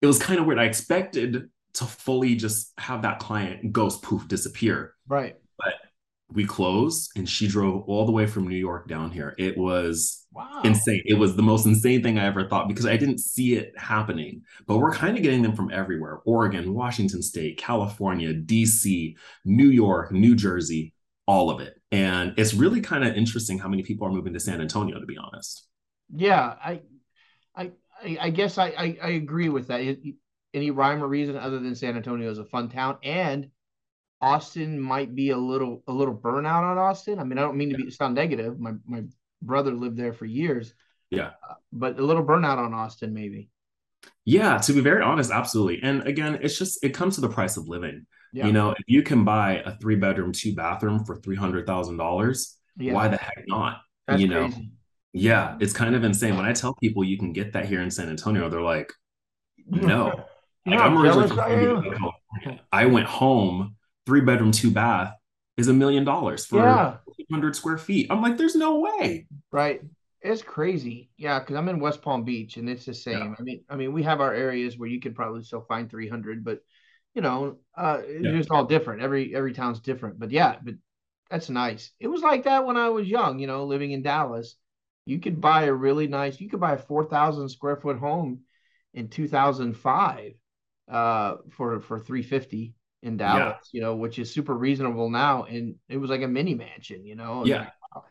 it 0.00 0.06
was 0.06 0.18
kind 0.18 0.40
of 0.40 0.46
weird. 0.46 0.58
I 0.58 0.64
expected 0.64 1.50
to 1.74 1.84
fully 1.84 2.34
just 2.34 2.72
have 2.78 3.02
that 3.02 3.18
client 3.18 3.72
ghost 3.72 4.02
poof 4.02 4.26
disappear. 4.26 4.94
Right 5.06 5.36
we 6.32 6.44
closed 6.44 7.10
and 7.16 7.28
she 7.28 7.48
drove 7.48 7.84
all 7.88 8.04
the 8.04 8.12
way 8.12 8.26
from 8.26 8.46
New 8.46 8.56
York 8.56 8.86
down 8.86 9.10
here. 9.10 9.34
It 9.38 9.56
was 9.56 10.26
wow. 10.32 10.60
insane. 10.62 11.02
It 11.06 11.14
was 11.14 11.36
the 11.36 11.42
most 11.42 11.64
insane 11.64 12.02
thing 12.02 12.18
I 12.18 12.26
ever 12.26 12.46
thought 12.46 12.68
because 12.68 12.84
I 12.84 12.98
didn't 12.98 13.20
see 13.20 13.54
it 13.54 13.72
happening. 13.78 14.42
But 14.66 14.78
we're 14.78 14.92
kind 14.92 15.16
of 15.16 15.22
getting 15.22 15.42
them 15.42 15.54
from 15.54 15.70
everywhere 15.72 16.20
Oregon, 16.26 16.74
Washington 16.74 17.22
State, 17.22 17.56
California, 17.56 18.34
DC, 18.34 19.14
New 19.46 19.68
York, 19.68 20.12
New 20.12 20.34
Jersey, 20.34 20.92
all 21.26 21.48
of 21.48 21.60
it. 21.60 21.80
And 21.90 22.34
it's 22.36 22.52
really 22.52 22.82
kind 22.82 23.04
of 23.04 23.14
interesting 23.14 23.58
how 23.58 23.68
many 23.68 23.82
people 23.82 24.06
are 24.06 24.12
moving 24.12 24.34
to 24.34 24.40
San 24.40 24.60
Antonio, 24.60 25.00
to 25.00 25.06
be 25.06 25.16
honest. 25.16 25.66
Yeah, 26.14 26.54
I, 26.62 26.82
I, 27.56 27.72
I 28.20 28.30
guess 28.30 28.58
I, 28.58 28.66
I, 28.66 28.98
I 29.02 29.08
agree 29.10 29.48
with 29.48 29.68
that. 29.68 29.98
Any 30.54 30.70
rhyme 30.70 31.02
or 31.02 31.08
reason 31.08 31.36
other 31.36 31.58
than 31.58 31.74
San 31.74 31.96
Antonio 31.96 32.30
is 32.30 32.38
a 32.38 32.44
fun 32.44 32.68
town 32.68 32.98
and 33.02 33.50
Austin 34.20 34.80
might 34.80 35.14
be 35.14 35.30
a 35.30 35.36
little 35.36 35.82
a 35.86 35.92
little 35.92 36.14
burnout 36.14 36.62
on 36.62 36.78
Austin. 36.78 37.18
I 37.18 37.24
mean, 37.24 37.38
I 37.38 37.42
don't 37.42 37.56
mean 37.56 37.70
to 37.70 37.76
be 37.76 37.90
sound 37.90 38.14
negative. 38.14 38.58
My 38.58 38.72
my 38.86 39.04
brother 39.42 39.72
lived 39.72 39.96
there 39.96 40.12
for 40.12 40.26
years. 40.26 40.74
Yeah. 41.10 41.30
Uh, 41.48 41.54
but 41.72 41.98
a 41.98 42.02
little 42.02 42.24
burnout 42.24 42.58
on 42.58 42.74
Austin 42.74 43.14
maybe. 43.14 43.50
Yeah, 44.24 44.58
to 44.58 44.72
be 44.72 44.80
very 44.80 45.02
honest, 45.02 45.30
absolutely. 45.30 45.80
And 45.82 46.06
again, 46.06 46.38
it's 46.42 46.58
just 46.58 46.84
it 46.84 46.90
comes 46.90 47.14
to 47.14 47.20
the 47.20 47.28
price 47.28 47.56
of 47.56 47.68
living. 47.68 48.06
Yeah. 48.32 48.46
You 48.46 48.52
know, 48.52 48.70
if 48.72 48.84
you 48.86 49.02
can 49.02 49.24
buy 49.24 49.62
a 49.64 49.76
three 49.78 49.96
bedroom, 49.96 50.32
two 50.32 50.54
bathroom 50.54 51.04
for 51.04 51.16
three 51.16 51.36
hundred 51.36 51.66
thousand 51.66 51.96
yeah. 51.96 52.04
dollars, 52.04 52.56
why 52.76 53.08
the 53.08 53.16
heck 53.16 53.44
not? 53.46 53.80
That's 54.06 54.20
you 54.20 54.28
know, 54.28 54.48
crazy. 54.48 54.70
yeah, 55.12 55.56
it's 55.60 55.72
kind 55.72 55.94
of 55.94 56.04
insane. 56.04 56.36
When 56.36 56.44
I 56.44 56.52
tell 56.52 56.74
people 56.74 57.04
you 57.04 57.18
can 57.18 57.32
get 57.32 57.52
that 57.54 57.66
here 57.66 57.80
in 57.80 57.90
San 57.90 58.08
Antonio, 58.08 58.48
they're 58.48 58.60
like, 58.60 58.92
no. 59.66 60.24
like, 60.66 60.78
I'm 60.78 60.98
originally 60.98 62.60
I 62.72 62.84
went 62.86 63.06
home 63.06 63.76
three 64.08 64.22
bedroom, 64.22 64.50
two 64.50 64.70
bath 64.70 65.12
is 65.58 65.68
a 65.68 65.72
million 65.74 66.02
dollars 66.02 66.46
for 66.46 66.60
yeah. 66.60 66.96
100 67.28 67.54
square 67.54 67.76
feet. 67.76 68.06
I'm 68.08 68.22
like, 68.22 68.38
there's 68.38 68.56
no 68.56 68.78
way. 68.80 69.26
Right. 69.52 69.82
It's 70.22 70.40
crazy. 70.40 71.10
Yeah. 71.18 71.38
Cause 71.40 71.56
I'm 71.56 71.68
in 71.68 71.78
West 71.78 72.00
Palm 72.00 72.24
Beach 72.24 72.56
and 72.56 72.70
it's 72.70 72.86
the 72.86 72.94
same. 72.94 73.18
Yeah. 73.18 73.34
I 73.38 73.42
mean, 73.42 73.64
I 73.68 73.76
mean, 73.76 73.92
we 73.92 74.02
have 74.04 74.22
our 74.22 74.32
areas 74.32 74.78
where 74.78 74.88
you 74.88 74.98
could 74.98 75.14
probably 75.14 75.42
still 75.42 75.60
find 75.60 75.90
300, 75.90 76.42
but 76.42 76.60
you 77.14 77.20
know, 77.20 77.58
uh, 77.76 77.98
it's 78.02 78.24
yeah. 78.24 78.32
just 78.32 78.50
all 78.50 78.64
different. 78.64 79.02
Every, 79.02 79.34
every 79.36 79.52
town's 79.52 79.80
different, 79.80 80.18
but 80.18 80.30
yeah, 80.30 80.56
but 80.62 80.74
that's 81.30 81.50
nice. 81.50 81.90
It 82.00 82.08
was 82.08 82.22
like 82.22 82.44
that 82.44 82.64
when 82.64 82.78
I 82.78 82.88
was 82.88 83.06
young, 83.06 83.38
you 83.38 83.46
know, 83.46 83.66
living 83.66 83.90
in 83.90 84.00
Dallas. 84.00 84.56
You 85.04 85.20
could 85.20 85.38
buy 85.38 85.64
a 85.64 85.72
really 85.72 86.06
nice, 86.06 86.40
you 86.40 86.48
could 86.48 86.60
buy 86.60 86.72
a 86.72 86.78
4,000 86.78 87.50
square 87.50 87.76
foot 87.76 87.98
home 87.98 88.40
in 88.94 89.08
2005 89.08 90.32
uh, 90.88 91.34
for, 91.50 91.80
for 91.80 91.98
350 91.98 92.74
in 93.02 93.16
Dallas, 93.16 93.68
yeah. 93.72 93.78
you 93.78 93.80
know, 93.80 93.96
which 93.96 94.18
is 94.18 94.32
super 94.32 94.54
reasonable 94.54 95.10
now. 95.10 95.44
And 95.44 95.76
it 95.88 95.98
was 95.98 96.10
like 96.10 96.22
a 96.22 96.28
mini 96.28 96.54
mansion, 96.54 97.06
you 97.06 97.14
know. 97.14 97.44
Yeah. 97.44 97.58
Like, 97.58 97.72
wow. 97.94 98.04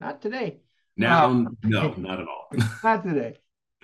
Not 0.00 0.22
today. 0.22 0.58
Now, 0.96 1.26
um, 1.26 1.56
no, 1.62 1.94
not 1.96 2.20
at 2.20 2.26
all. 2.28 2.48
not 2.82 3.04
today. 3.04 3.36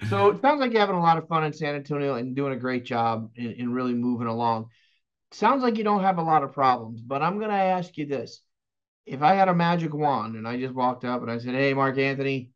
So 0.09 0.30
it 0.30 0.40
sounds 0.40 0.61
like 0.61 0.73
you're 0.73 0.80
having 0.80 0.97
a 0.97 1.02
lot 1.02 1.19
of 1.19 1.28
fun 1.28 1.45
in 1.45 1.52
San 1.52 1.75
Antonio 1.75 2.14
and 2.14 2.35
doing 2.35 2.52
a 2.52 2.57
great 2.57 2.85
job 2.85 3.30
in, 3.35 3.52
in 3.52 3.73
really 3.73 3.95
moving 3.95 4.28
along. 4.28 4.71
Sounds 5.33 5.62
like 5.62 5.76
you 5.76 5.85
don't 5.85 6.02
have 6.02 6.19
a 6.19 6.23
lot 6.23 6.42
of 6.42 6.52
problems, 6.52 7.00
but 7.00 7.23
I'm 7.23 7.38
going 7.38 7.50
to 7.50 7.57
ask 7.57 7.97
you 7.97 8.07
this. 8.07 8.40
If 9.07 9.23
I 9.23 9.35
had 9.35 9.49
a 9.49 9.54
magic 9.54 9.92
wand 9.92 10.37
and 10.37 10.49
I 10.49 10.59
just 10.59 10.75
walked 10.75 11.04
up 11.04 11.23
and 11.23 11.30
I 11.30 11.38
said, 11.38 11.54
Hey, 11.54 11.75
Mark 11.75 11.99
Anthony, 11.99 12.50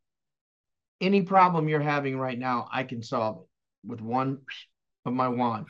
any 1.01 1.21
problem 1.21 1.69
you're 1.69 1.81
having 1.81 2.17
right 2.17 2.37
now, 2.37 2.67
I 2.71 2.83
can 2.83 3.03
solve 3.03 3.41
it 3.41 3.89
with 3.89 4.01
one 4.01 4.39
of 5.05 5.13
my 5.13 5.27
wand. 5.27 5.67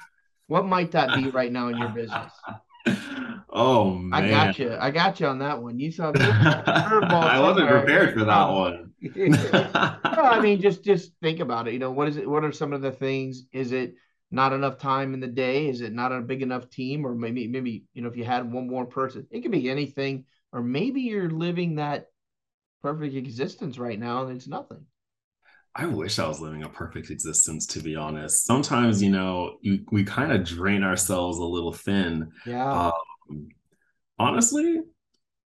What 0.47 0.65
might 0.65 0.91
that 0.91 1.15
be 1.15 1.29
right 1.29 1.51
now 1.51 1.69
in 1.69 1.77
your 1.77 1.89
business? 1.89 2.31
Oh 3.57 3.93
man, 3.95 4.25
I 4.25 4.29
got 4.29 4.59
you. 4.59 4.75
I 4.77 4.91
got 4.91 5.19
you 5.21 5.27
on 5.27 5.39
that 5.39 5.63
one. 5.63 5.79
You 5.79 5.89
saw 5.89 6.11
I 6.15 7.39
wasn't 7.39 7.69
prepared 7.69 8.13
for 8.13 8.25
that 8.25 8.49
one. 8.49 8.91
no, 9.01 10.23
I 10.23 10.41
mean, 10.41 10.59
just 10.59 10.83
just 10.83 11.13
think 11.21 11.39
about 11.39 11.69
it. 11.69 11.73
You 11.73 11.79
know, 11.79 11.91
what 11.91 12.09
is 12.09 12.17
it? 12.17 12.29
What 12.29 12.43
are 12.43 12.51
some 12.51 12.73
of 12.73 12.81
the 12.81 12.91
things? 12.91 13.43
Is 13.53 13.71
it 13.71 13.95
not 14.29 14.51
enough 14.51 14.77
time 14.77 15.13
in 15.13 15.21
the 15.21 15.27
day? 15.27 15.69
Is 15.69 15.79
it 15.79 15.93
not 15.93 16.11
a 16.11 16.19
big 16.19 16.41
enough 16.41 16.69
team? 16.69 17.07
Or 17.07 17.15
maybe 17.15 17.47
maybe 17.47 17.85
you 17.93 18.01
know, 18.01 18.09
if 18.09 18.17
you 18.17 18.25
had 18.25 18.51
one 18.51 18.67
more 18.67 18.85
person, 18.85 19.25
it 19.31 19.39
could 19.39 19.51
be 19.51 19.69
anything. 19.69 20.25
Or 20.51 20.61
maybe 20.61 21.01
you're 21.01 21.29
living 21.29 21.75
that 21.75 22.07
perfect 22.81 23.15
existence 23.15 23.77
right 23.77 23.97
now, 23.97 24.23
and 24.25 24.35
it's 24.35 24.47
nothing. 24.49 24.85
I 25.75 25.85
wish 25.85 26.19
I 26.19 26.27
was 26.27 26.39
living 26.39 26.63
a 26.63 26.69
perfect 26.69 27.09
existence, 27.09 27.65
to 27.67 27.81
be 27.81 27.95
honest. 27.95 28.45
Sometimes, 28.45 29.03
you 29.03 29.11
know, 29.11 29.57
you, 29.61 29.83
we 29.91 30.05
kind 30.05 30.31
of 30.31 30.45
drain 30.45 30.83
ourselves 30.83 31.37
a 31.37 31.43
little 31.43 31.73
thin. 31.73 32.31
Yeah. 32.45 32.91
Um, 33.29 33.49
honestly, 34.17 34.79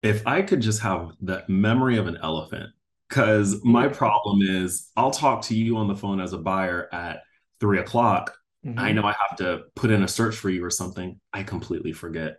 if 0.01 0.25
I 0.25 0.41
could 0.41 0.61
just 0.61 0.81
have 0.81 1.11
the 1.21 1.43
memory 1.47 1.97
of 1.97 2.07
an 2.07 2.17
elephant, 2.23 2.71
because 3.07 3.63
my 3.63 3.87
problem 3.87 4.41
is 4.41 4.89
I'll 4.97 5.11
talk 5.11 5.43
to 5.43 5.55
you 5.55 5.77
on 5.77 5.87
the 5.87 5.95
phone 5.95 6.19
as 6.19 6.33
a 6.33 6.39
buyer 6.39 6.89
at 6.91 7.21
three 7.59 7.79
o'clock. 7.79 8.35
Mm-hmm. 8.65 8.79
I 8.79 8.91
know 8.93 9.03
I 9.03 9.15
have 9.29 9.37
to 9.37 9.61
put 9.75 9.91
in 9.91 10.01
a 10.01 10.07
search 10.07 10.35
for 10.35 10.49
you 10.49 10.65
or 10.65 10.71
something. 10.71 11.19
I 11.33 11.43
completely 11.43 11.93
forget. 11.93 12.37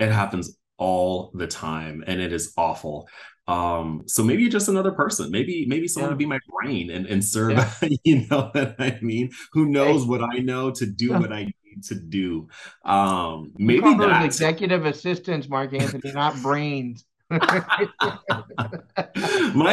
It 0.00 0.10
happens 0.10 0.58
all 0.76 1.30
the 1.34 1.46
time 1.46 2.02
and 2.06 2.20
it 2.20 2.32
is 2.32 2.52
awful. 2.56 3.08
Um, 3.48 4.02
so 4.06 4.22
maybe 4.22 4.46
just 4.50 4.68
another 4.68 4.92
person, 4.92 5.30
maybe, 5.30 5.64
maybe 5.66 5.88
someone 5.88 6.10
yeah. 6.10 6.14
to 6.14 6.18
be 6.18 6.26
my 6.26 6.38
brain 6.50 6.90
and, 6.90 7.06
and 7.06 7.24
serve, 7.24 7.52
yeah. 7.52 7.72
you 8.04 8.26
know 8.30 8.50
what 8.52 8.76
I 8.78 8.98
mean? 9.00 9.30
Who 9.52 9.66
knows 9.66 10.04
what 10.04 10.22
I 10.22 10.38
know 10.38 10.70
to 10.72 10.84
do 10.84 11.12
what 11.12 11.32
I 11.32 11.44
need 11.44 11.84
to 11.84 11.94
do. 11.94 12.48
Um, 12.84 13.52
maybe 13.56 13.94
that 13.94 14.24
executive 14.24 14.84
assistants, 14.84 15.48
Mark 15.48 15.72
Anthony, 15.72 16.12
not 16.12 16.40
brains. 16.42 17.06
my 17.30 17.40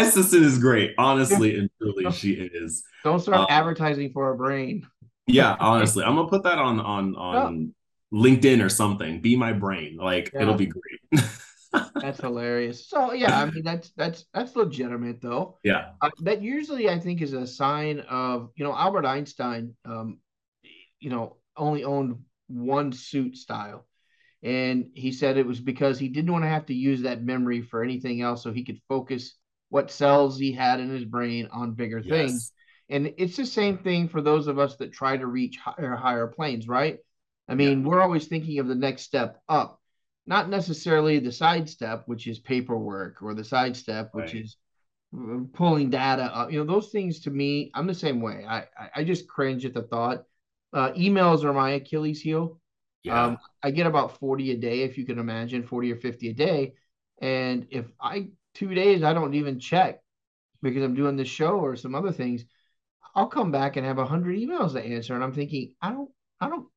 assistant 0.02 0.44
is 0.44 0.58
great, 0.58 0.94
honestly, 0.98 1.58
and 1.58 1.70
truly, 1.78 2.10
she 2.12 2.32
is. 2.32 2.84
Don't 3.04 3.20
start 3.20 3.40
um, 3.40 3.48
advertising 3.50 4.12
for 4.12 4.32
a 4.32 4.38
brain. 4.38 4.88
yeah, 5.28 5.56
honestly, 5.60 6.04
I'm 6.04 6.16
gonna 6.16 6.28
put 6.30 6.44
that 6.44 6.60
on 6.60 6.80
on 6.82 7.16
on 7.16 7.74
oh. 8.14 8.18
LinkedIn 8.18 8.64
or 8.64 8.70
something. 8.70 9.22
Be 9.22 9.36
my 9.38 9.54
brain, 9.54 9.98
like 9.98 10.32
yeah. 10.34 10.42
it'll 10.42 10.56
be 10.56 10.66
great. 10.66 11.00
that's 11.96 12.20
hilarious. 12.20 12.88
So 12.88 13.14
yeah, 13.14 13.40
I 13.40 13.50
mean 13.50 13.64
that's 13.64 13.92
that's 13.96 14.26
that's 14.34 14.56
legitimate 14.56 15.22
though. 15.22 15.58
Yeah. 15.64 15.92
Uh, 16.02 16.10
that 16.22 16.42
usually 16.42 16.90
I 16.90 17.00
think 17.00 17.22
is 17.22 17.34
a 17.34 17.48
sign 17.48 18.02
of 18.02 18.52
you 18.56 18.66
know 18.66 18.76
Albert 18.76 19.06
Einstein, 19.06 19.76
um, 19.86 20.20
you 21.00 21.10
know, 21.10 21.38
only 21.58 21.84
owned 21.84 22.20
one 22.48 22.92
suit 22.92 23.38
style, 23.38 23.86
and 24.44 24.90
he 24.94 25.12
said 25.12 25.38
it 25.38 25.48
was 25.48 25.60
because 25.60 25.98
he 25.98 26.10
didn't 26.10 26.32
want 26.32 26.44
to 26.44 26.50
have 26.50 26.66
to 26.68 26.74
use 26.74 27.02
that 27.04 27.24
memory 27.24 27.62
for 27.62 27.84
anything 27.84 28.22
else, 28.22 28.44
so 28.44 28.52
he 28.52 28.64
could 28.64 28.80
focus 28.90 29.36
what 29.70 29.92
cells 29.92 30.38
he 30.38 30.52
had 30.52 30.80
in 30.80 30.90
his 30.90 31.06
brain 31.06 31.48
on 31.52 31.74
bigger 31.74 32.00
yes. 32.00 32.10
things. 32.10 32.52
And 32.90 33.14
it's 33.18 33.36
the 33.36 33.46
same 33.46 33.80
thing 33.80 34.08
for 34.08 34.22
those 34.22 34.48
of 34.48 34.60
us 34.60 34.76
that 34.78 34.94
try 34.94 35.18
to 35.18 35.26
reach 35.26 35.58
higher 35.58 35.96
higher 35.96 36.28
planes, 36.28 36.68
right? 36.68 37.00
I 37.48 37.56
mean, 37.56 37.82
yeah. 37.82 37.88
we're 37.88 38.02
always 38.02 38.28
thinking 38.28 38.60
of 38.60 38.68
the 38.68 38.76
next 38.76 39.04
step 39.04 39.40
up 39.48 39.80
not 40.28 40.50
necessarily 40.50 41.20
the 41.20 41.32
side 41.32 41.70
step, 41.70 42.04
which 42.08 42.28
is 42.28 42.40
paperwork, 42.40 43.22
or 43.22 43.34
the 43.34 43.44
side 43.44 43.76
step, 43.76 44.10
which 44.14 44.34
right. 44.34 44.44
is 44.44 44.58
uh, 45.16 45.40
pulling 45.54 45.90
data 45.90 46.24
up. 46.24 46.52
You 46.52 46.60
know, 46.60 46.72
those 46.72 46.90
things 46.90 47.20
to 47.22 47.32
me, 47.32 47.72
I'm 47.74 47.88
the 47.88 47.94
same 47.94 48.22
way. 48.22 48.46
I 48.48 48.66
I 48.96 49.04
just 49.04 49.28
cringe 49.28 49.66
at 49.66 49.74
the 49.74 49.84
thought. 49.84 50.24
Uh, 50.74 50.92
emails 50.92 51.44
are 51.44 51.54
my 51.54 51.72
Achilles 51.72 52.22
heel. 52.22 52.60
Yeah. 53.04 53.24
Um, 53.24 53.38
I 53.62 53.70
get 53.70 53.86
about 53.86 54.20
40 54.20 54.52
a 54.52 54.58
day, 54.58 54.82
if 54.82 54.98
you 54.98 55.06
can 55.06 55.20
imagine, 55.20 55.62
40 55.64 55.92
or 55.94 55.96
50 55.98 56.30
a 56.30 56.34
day. 56.34 56.74
And 57.20 57.68
if 57.70 57.86
I 58.02 58.30
two 58.56 58.74
days 58.74 59.04
I 59.04 59.14
don't 59.14 59.36
even 59.36 59.60
check 59.60 60.02
because 60.64 60.84
I'm 60.84 60.96
doing 60.96 61.16
this 61.16 61.28
show 61.28 61.60
or 61.60 61.76
some 61.76 61.94
other 61.94 62.12
things, 62.12 62.46
I'll 63.14 63.28
come 63.28 63.52
back 63.52 63.78
and 63.78 63.86
have 63.86 64.00
a 64.00 64.06
hundred 64.06 64.38
emails 64.38 64.74
to 64.74 64.82
answer. 64.82 65.14
And 65.14 65.24
I'm 65.24 65.34
thinking, 65.34 65.76
I 65.82 65.92
don't, 65.92 66.10
I 66.42 66.50
don't, 66.50 66.68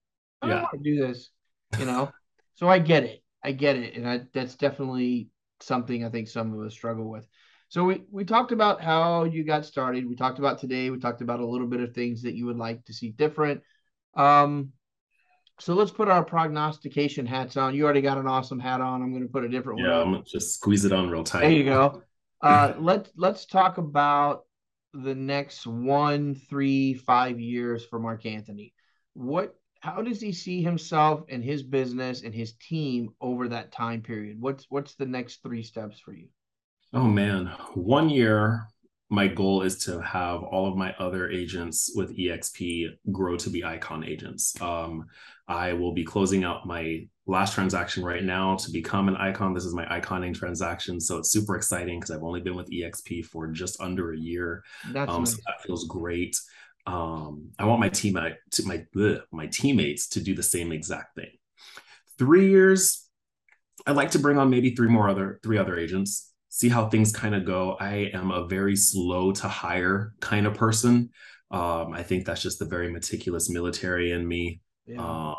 I 0.42 0.46
don't 0.46 0.56
yeah. 0.56 0.62
want 0.62 0.84
to 0.84 0.90
do 0.90 1.06
this, 1.06 1.30
you 1.78 1.86
know. 1.86 2.12
so 2.54 2.68
I 2.68 2.78
get 2.78 3.04
it. 3.04 3.22
I 3.48 3.52
get 3.52 3.76
it, 3.76 3.96
and 3.96 4.06
I, 4.06 4.20
that's 4.34 4.56
definitely 4.56 5.30
something 5.60 6.04
I 6.04 6.10
think 6.10 6.28
some 6.28 6.52
of 6.52 6.66
us 6.66 6.74
struggle 6.74 7.08
with. 7.08 7.26
So 7.70 7.82
we 7.82 8.02
we 8.10 8.26
talked 8.26 8.52
about 8.52 8.82
how 8.82 9.24
you 9.24 9.42
got 9.42 9.64
started. 9.64 10.06
We 10.06 10.16
talked 10.16 10.38
about 10.38 10.58
today. 10.58 10.90
We 10.90 10.98
talked 10.98 11.22
about 11.22 11.40
a 11.40 11.46
little 11.46 11.66
bit 11.66 11.80
of 11.80 11.94
things 11.94 12.20
that 12.22 12.34
you 12.34 12.44
would 12.44 12.58
like 12.58 12.84
to 12.84 12.92
see 12.92 13.08
different. 13.08 13.62
Um, 14.14 14.72
so 15.60 15.72
let's 15.72 15.90
put 15.90 16.08
our 16.08 16.22
prognostication 16.22 17.24
hats 17.24 17.56
on. 17.56 17.74
You 17.74 17.84
already 17.84 18.02
got 18.02 18.18
an 18.18 18.26
awesome 18.26 18.60
hat 18.60 18.82
on. 18.82 19.00
I'm 19.00 19.12
going 19.12 19.26
to 19.26 19.32
put 19.32 19.44
a 19.44 19.48
different 19.48 19.78
yeah, 19.78 19.86
one. 19.86 19.96
Yeah, 19.96 20.02
I'm 20.02 20.12
gonna 20.12 20.24
just 20.24 20.54
squeeze 20.54 20.84
it 20.84 20.92
on 20.92 21.08
real 21.08 21.24
tight. 21.24 21.40
There 21.40 21.50
you 21.50 21.64
go. 21.64 22.02
Uh, 22.40 22.72
let 22.78 23.08
let's 23.16 23.46
talk 23.46 23.78
about 23.78 24.44
the 24.94 25.14
next 25.14 25.66
one, 25.66 26.36
three, 26.36 26.94
five 26.94 27.40
years 27.40 27.84
for 27.84 27.98
Mark 27.98 28.26
Anthony. 28.26 28.72
What 29.14 29.56
how 29.80 30.02
does 30.02 30.20
he 30.20 30.32
see 30.32 30.62
himself 30.62 31.22
and 31.28 31.42
his 31.42 31.62
business 31.62 32.22
and 32.22 32.34
his 32.34 32.54
team 32.54 33.10
over 33.20 33.48
that 33.48 33.72
time 33.72 34.02
period? 34.02 34.40
What's 34.40 34.66
what's 34.68 34.94
the 34.94 35.06
next 35.06 35.42
three 35.42 35.62
steps 35.62 36.00
for 36.00 36.12
you? 36.12 36.28
Oh 36.92 37.04
man, 37.04 37.46
one 37.74 38.08
year 38.08 38.68
my 39.10 39.26
goal 39.26 39.62
is 39.62 39.78
to 39.78 40.00
have 40.00 40.42
all 40.42 40.68
of 40.68 40.76
my 40.76 40.94
other 40.98 41.30
agents 41.30 41.92
with 41.94 42.16
EXP 42.16 42.88
grow 43.10 43.36
to 43.38 43.48
be 43.48 43.64
icon 43.64 44.04
agents. 44.04 44.60
Um, 44.60 45.06
I 45.46 45.72
will 45.72 45.92
be 45.92 46.04
closing 46.04 46.44
out 46.44 46.66
my 46.66 47.08
last 47.26 47.54
transaction 47.54 48.04
right 48.04 48.22
now 48.22 48.56
to 48.56 48.70
become 48.70 49.08
an 49.08 49.16
icon. 49.16 49.54
This 49.54 49.64
is 49.64 49.74
my 49.74 49.86
iconing 49.90 50.34
transaction. 50.34 51.00
So 51.00 51.16
it's 51.16 51.30
super 51.30 51.56
exciting 51.56 52.00
because 52.00 52.10
I've 52.10 52.22
only 52.22 52.42
been 52.42 52.54
with 52.54 52.70
EXP 52.70 53.24
for 53.26 53.46
just 53.48 53.80
under 53.80 54.12
a 54.12 54.18
year. 54.18 54.62
That's 54.92 55.10
um, 55.10 55.22
nice. 55.22 55.32
So 55.32 55.38
that 55.46 55.62
feels 55.62 55.86
great 55.86 56.36
um, 56.88 57.50
I 57.58 57.66
want 57.66 57.80
my 57.80 57.90
team 57.90 58.18
to 58.52 58.66
my 58.66 58.86
ugh, 58.98 59.20
my 59.30 59.46
teammates 59.46 60.08
to 60.10 60.20
do 60.20 60.34
the 60.34 60.42
same 60.42 60.72
exact 60.72 61.14
thing. 61.16 61.30
Three 62.18 62.48
years, 62.48 63.06
I'd 63.86 63.94
like 63.96 64.12
to 64.12 64.18
bring 64.18 64.38
on 64.38 64.48
maybe 64.48 64.74
three 64.74 64.88
more 64.88 65.06
other 65.06 65.38
three 65.42 65.58
other 65.58 65.78
agents. 65.78 66.32
See 66.48 66.70
how 66.70 66.88
things 66.88 67.12
kind 67.12 67.34
of 67.34 67.44
go. 67.44 67.76
I 67.78 68.10
am 68.14 68.30
a 68.30 68.46
very 68.46 68.74
slow 68.74 69.32
to 69.32 69.48
hire 69.48 70.14
kind 70.20 70.46
of 70.46 70.54
person. 70.54 71.10
Um, 71.50 71.92
I 71.92 72.02
think 72.02 72.24
that's 72.24 72.42
just 72.42 72.58
the 72.58 72.64
very 72.64 72.90
meticulous 72.90 73.50
military 73.50 74.12
in 74.12 74.26
me. 74.26 74.62
Yeah. 74.86 75.02
Um, 75.02 75.36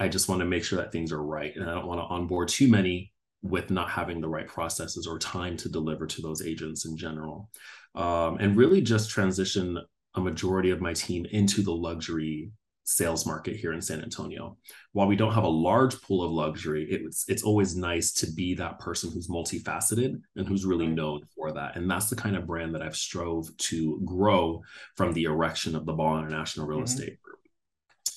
I 0.00 0.08
just 0.08 0.28
want 0.28 0.40
to 0.40 0.46
make 0.46 0.64
sure 0.64 0.78
that 0.78 0.90
things 0.90 1.12
are 1.12 1.22
right, 1.22 1.54
and 1.54 1.70
I 1.70 1.74
don't 1.74 1.86
want 1.86 2.00
to 2.00 2.06
onboard 2.06 2.48
too 2.48 2.66
many 2.66 3.12
with 3.42 3.70
not 3.70 3.88
having 3.88 4.20
the 4.20 4.28
right 4.28 4.48
processes 4.48 5.06
or 5.06 5.16
time 5.20 5.56
to 5.58 5.68
deliver 5.68 6.08
to 6.08 6.22
those 6.22 6.42
agents 6.42 6.86
in 6.86 6.96
general. 6.96 7.50
Um, 7.94 8.38
and 8.40 8.56
really 8.56 8.80
just 8.80 9.10
transition 9.10 9.78
a 10.14 10.20
majority 10.20 10.70
of 10.70 10.80
my 10.80 10.92
team 10.92 11.26
into 11.30 11.62
the 11.62 11.72
luxury 11.72 12.50
sales 12.88 13.26
market 13.26 13.54
here 13.54 13.74
in 13.74 13.82
San 13.82 14.02
Antonio. 14.02 14.56
While 14.92 15.08
we 15.08 15.16
don't 15.16 15.34
have 15.34 15.44
a 15.44 15.48
large 15.48 16.00
pool 16.00 16.24
of 16.24 16.32
luxury, 16.32 16.86
it's 16.90 17.28
it's 17.28 17.42
always 17.42 17.76
nice 17.76 18.12
to 18.14 18.32
be 18.32 18.54
that 18.54 18.78
person 18.78 19.10
who's 19.12 19.28
multifaceted 19.28 20.18
and 20.36 20.48
who's 20.48 20.64
really 20.64 20.86
known 20.86 21.20
for 21.36 21.52
that. 21.52 21.76
And 21.76 21.90
that's 21.90 22.08
the 22.08 22.16
kind 22.16 22.34
of 22.34 22.46
brand 22.46 22.74
that 22.74 22.82
I've 22.82 22.96
strove 22.96 23.54
to 23.56 24.00
grow 24.04 24.62
from 24.96 25.12
the 25.12 25.24
erection 25.24 25.76
of 25.76 25.84
the 25.84 25.92
Ball 25.92 26.18
International 26.18 26.66
Real 26.66 26.78
mm-hmm. 26.78 26.84
Estate 26.84 27.20
Group. 27.22 27.40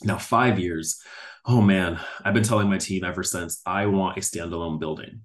Now, 0.04 0.18
five 0.18 0.58
years, 0.58 1.02
oh 1.46 1.62
man, 1.62 2.00
I've 2.24 2.34
been 2.34 2.44
telling 2.44 2.70
my 2.70 2.78
team 2.78 3.04
ever 3.04 3.24
since 3.24 3.62
I 3.66 3.88
want 3.88 4.18
a 4.18 4.22
standalone 4.22 4.80
building. 4.80 5.22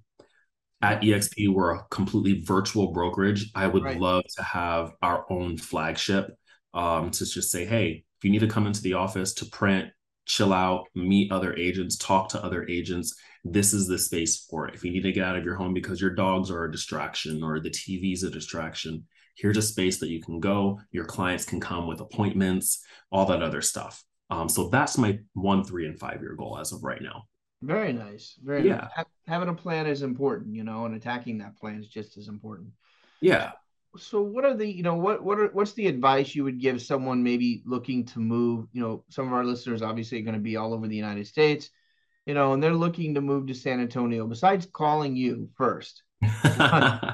At 0.81 1.01
EXP, 1.01 1.53
we're 1.53 1.73
a 1.73 1.85
completely 1.89 2.43
virtual 2.43 2.91
brokerage. 2.91 3.49
I 3.55 3.65
would 3.65 3.83
right. 3.83 3.99
love 3.99 4.25
to 4.35 4.43
have 4.43 4.91
our 5.01 5.25
own 5.31 5.57
flagship 5.57 6.37
um, 6.77 7.09
to 7.09 7.25
just 7.25 7.51
say, 7.51 7.65
hey, 7.65 8.03
if 8.17 8.23
you 8.23 8.29
need 8.29 8.39
to 8.39 8.47
come 8.47 8.67
into 8.67 8.81
the 8.81 8.93
office 8.93 9.33
to 9.33 9.45
print, 9.47 9.89
chill 10.25 10.53
out, 10.53 10.85
meet 10.93 11.31
other 11.31 11.55
agents, 11.55 11.97
talk 11.97 12.29
to 12.29 12.43
other 12.43 12.67
agents, 12.69 13.15
this 13.43 13.73
is 13.73 13.87
the 13.87 13.97
space 13.97 14.45
for 14.47 14.67
it. 14.67 14.75
If 14.75 14.85
you 14.85 14.91
need 14.91 15.01
to 15.01 15.11
get 15.11 15.25
out 15.25 15.35
of 15.35 15.43
your 15.43 15.55
home 15.55 15.73
because 15.73 15.99
your 15.99 16.13
dogs 16.13 16.51
are 16.51 16.65
a 16.65 16.71
distraction 16.71 17.43
or 17.43 17.59
the 17.59 17.71
TV 17.71 18.13
is 18.13 18.21
a 18.21 18.29
distraction, 18.29 19.07
here's 19.35 19.57
a 19.57 19.61
space 19.61 19.99
that 19.99 20.09
you 20.09 20.21
can 20.21 20.39
go. 20.39 20.79
Your 20.91 21.05
clients 21.05 21.45
can 21.45 21.59
come 21.59 21.87
with 21.87 21.99
appointments, 21.99 22.85
all 23.11 23.25
that 23.25 23.41
other 23.41 23.61
stuff. 23.61 24.03
Um, 24.29 24.47
so 24.47 24.69
that's 24.69 24.99
my 24.99 25.17
one, 25.33 25.63
three, 25.63 25.87
and 25.87 25.97
five 25.97 26.21
year 26.21 26.35
goal 26.35 26.59
as 26.59 26.73
of 26.73 26.83
right 26.83 27.01
now. 27.01 27.23
Very 27.63 27.91
nice. 27.91 28.35
Very 28.43 28.67
yeah. 28.67 28.89
Nice. 28.95 29.05
Having 29.27 29.49
a 29.49 29.53
plan 29.55 29.87
is 29.87 30.03
important, 30.03 30.55
you 30.55 30.63
know, 30.63 30.85
and 30.85 30.93
attacking 30.93 31.39
that 31.39 31.57
plan 31.57 31.79
is 31.79 31.87
just 31.87 32.17
as 32.17 32.27
important. 32.27 32.69
Yeah 33.19 33.53
so 33.97 34.21
what 34.21 34.45
are 34.45 34.55
the 34.55 34.67
you 34.67 34.83
know 34.83 34.95
what 34.95 35.23
what 35.23 35.39
are 35.39 35.47
what's 35.47 35.73
the 35.73 35.87
advice 35.87 36.35
you 36.35 36.43
would 36.43 36.59
give 36.59 36.81
someone 36.81 37.23
maybe 37.23 37.61
looking 37.65 38.05
to 38.05 38.19
move 38.19 38.67
you 38.71 38.81
know 38.81 39.03
some 39.09 39.27
of 39.27 39.33
our 39.33 39.43
listeners 39.43 39.81
obviously 39.81 40.19
are 40.19 40.23
going 40.23 40.33
to 40.33 40.39
be 40.39 40.55
all 40.55 40.73
over 40.73 40.87
the 40.87 40.95
united 40.95 41.25
states 41.25 41.69
you 42.25 42.33
know 42.33 42.53
and 42.53 42.61
they're 42.61 42.73
looking 42.73 43.13
to 43.13 43.21
move 43.21 43.47
to 43.47 43.53
san 43.53 43.79
antonio 43.79 44.25
besides 44.27 44.67
calling 44.71 45.15
you 45.15 45.49
first. 45.55 46.03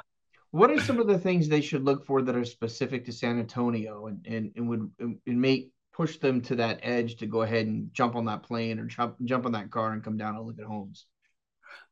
What 0.53 0.69
are 0.69 0.79
some 0.79 0.99
of 0.99 1.07
the 1.07 1.17
things 1.17 1.49
they 1.49 1.61
should 1.61 1.83
look 1.83 2.05
for 2.05 2.21
that 2.21 2.35
are 2.35 2.45
specific 2.45 3.05
to 3.05 3.11
san 3.11 3.39
antonio 3.39 4.05
and 4.05 4.23
and, 4.27 4.51
and 4.55 4.69
would 4.69 4.91
and 4.99 5.19
make 5.25 5.71
push 5.91 6.17
them 6.17 6.41
to 6.41 6.55
that 6.57 6.79
edge 6.83 7.15
to 7.17 7.25
go 7.25 7.41
ahead 7.41 7.65
and 7.65 7.91
jump 7.91 8.15
on 8.15 8.25
that 8.25 8.43
plane 8.43 8.77
or 8.77 8.85
jump 8.85 9.15
jump 9.23 9.47
on 9.47 9.53
that 9.53 9.71
car 9.71 9.93
and 9.93 10.03
come 10.03 10.15
down 10.15 10.35
and 10.35 10.45
look 10.45 10.59
at 10.59 10.65
homes 10.65 11.07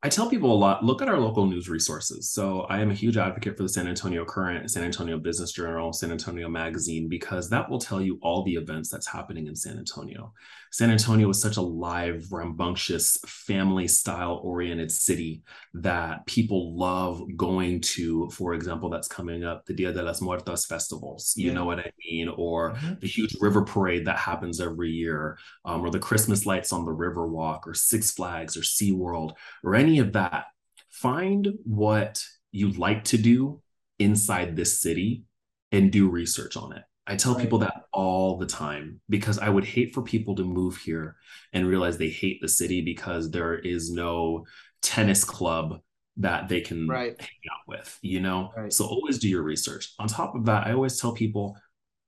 I 0.03 0.09
tell 0.09 0.29
people 0.29 0.51
a 0.51 0.55
lot 0.55 0.83
look 0.83 1.03
at 1.03 1.07
our 1.07 1.19
local 1.19 1.45
news 1.45 1.69
resources. 1.69 2.29
So, 2.31 2.61
I 2.61 2.79
am 2.81 2.89
a 2.89 2.95
huge 2.95 3.17
advocate 3.17 3.55
for 3.55 3.63
the 3.63 3.69
San 3.69 3.87
Antonio 3.87 4.25
Current, 4.25 4.71
San 4.71 4.83
Antonio 4.83 5.19
Business 5.19 5.51
Journal, 5.51 5.93
San 5.93 6.11
Antonio 6.11 6.49
Magazine, 6.49 7.07
because 7.07 7.49
that 7.49 7.69
will 7.69 7.79
tell 7.79 8.01
you 8.01 8.17
all 8.23 8.43
the 8.43 8.55
events 8.55 8.89
that's 8.89 9.07
happening 9.07 9.47
in 9.47 9.55
San 9.55 9.77
Antonio. 9.77 10.33
San 10.71 10.89
Antonio 10.89 11.29
is 11.29 11.41
such 11.41 11.57
a 11.57 11.61
live, 11.61 12.31
rambunctious, 12.31 13.17
family 13.27 13.89
style 13.89 14.39
oriented 14.41 14.89
city 14.89 15.43
that 15.73 16.25
people 16.25 16.77
love 16.77 17.21
going 17.35 17.81
to. 17.81 18.29
For 18.29 18.53
example, 18.53 18.89
that's 18.89 19.09
coming 19.09 19.43
up 19.43 19.65
the 19.65 19.73
Dia 19.73 19.91
de 19.91 20.01
las 20.01 20.21
Muertas 20.21 20.65
festivals, 20.65 21.33
you 21.35 21.47
yeah. 21.47 21.53
know 21.53 21.65
what 21.65 21.79
I 21.79 21.91
mean? 22.03 22.29
Or 22.29 22.71
mm-hmm. 22.71 22.93
the 23.01 23.07
huge 23.07 23.35
river 23.41 23.63
parade 23.63 24.05
that 24.05 24.17
happens 24.17 24.61
every 24.61 24.91
year, 24.91 25.37
um, 25.65 25.81
or 25.81 25.91
the 25.91 25.99
Christmas 25.99 26.45
lights 26.45 26.71
on 26.71 26.85
the 26.85 26.93
River 26.93 27.27
Walk, 27.27 27.67
or 27.67 27.73
Six 27.73 28.11
Flags, 28.11 28.55
or 28.55 28.61
SeaWorld, 28.61 29.33
or 29.63 29.75
any 29.75 29.90
of 29.99 30.13
that 30.13 30.45
find 30.89 31.47
what 31.63 32.23
you 32.51 32.71
like 32.71 33.03
to 33.05 33.17
do 33.17 33.61
inside 33.99 34.55
this 34.55 34.81
city 34.81 35.23
and 35.71 35.91
do 35.91 36.09
research 36.09 36.57
on 36.57 36.73
it. 36.73 36.83
I 37.07 37.15
tell 37.15 37.33
right. 37.33 37.41
people 37.41 37.59
that 37.59 37.73
all 37.91 38.37
the 38.37 38.45
time 38.45 39.01
because 39.09 39.39
I 39.39 39.49
would 39.49 39.65
hate 39.65 39.93
for 39.93 40.01
people 40.01 40.35
to 40.35 40.43
move 40.43 40.77
here 40.77 41.15
and 41.53 41.67
realize 41.67 41.97
they 41.97 42.09
hate 42.09 42.39
the 42.41 42.47
city 42.47 42.81
because 42.81 43.31
there 43.31 43.55
is 43.55 43.91
no 43.91 44.45
tennis 44.81 45.23
club 45.23 45.79
that 46.17 46.47
they 46.47 46.61
can 46.61 46.87
right. 46.87 47.19
hang 47.19 47.29
out 47.51 47.67
with, 47.67 47.97
you 48.01 48.19
know? 48.19 48.51
Right. 48.55 48.71
So 48.71 48.85
always 48.85 49.17
do 49.17 49.27
your 49.29 49.43
research. 49.43 49.93
On 49.97 50.07
top 50.07 50.35
of 50.35 50.45
that, 50.45 50.67
I 50.67 50.73
always 50.73 50.99
tell 50.99 51.13
people 51.13 51.57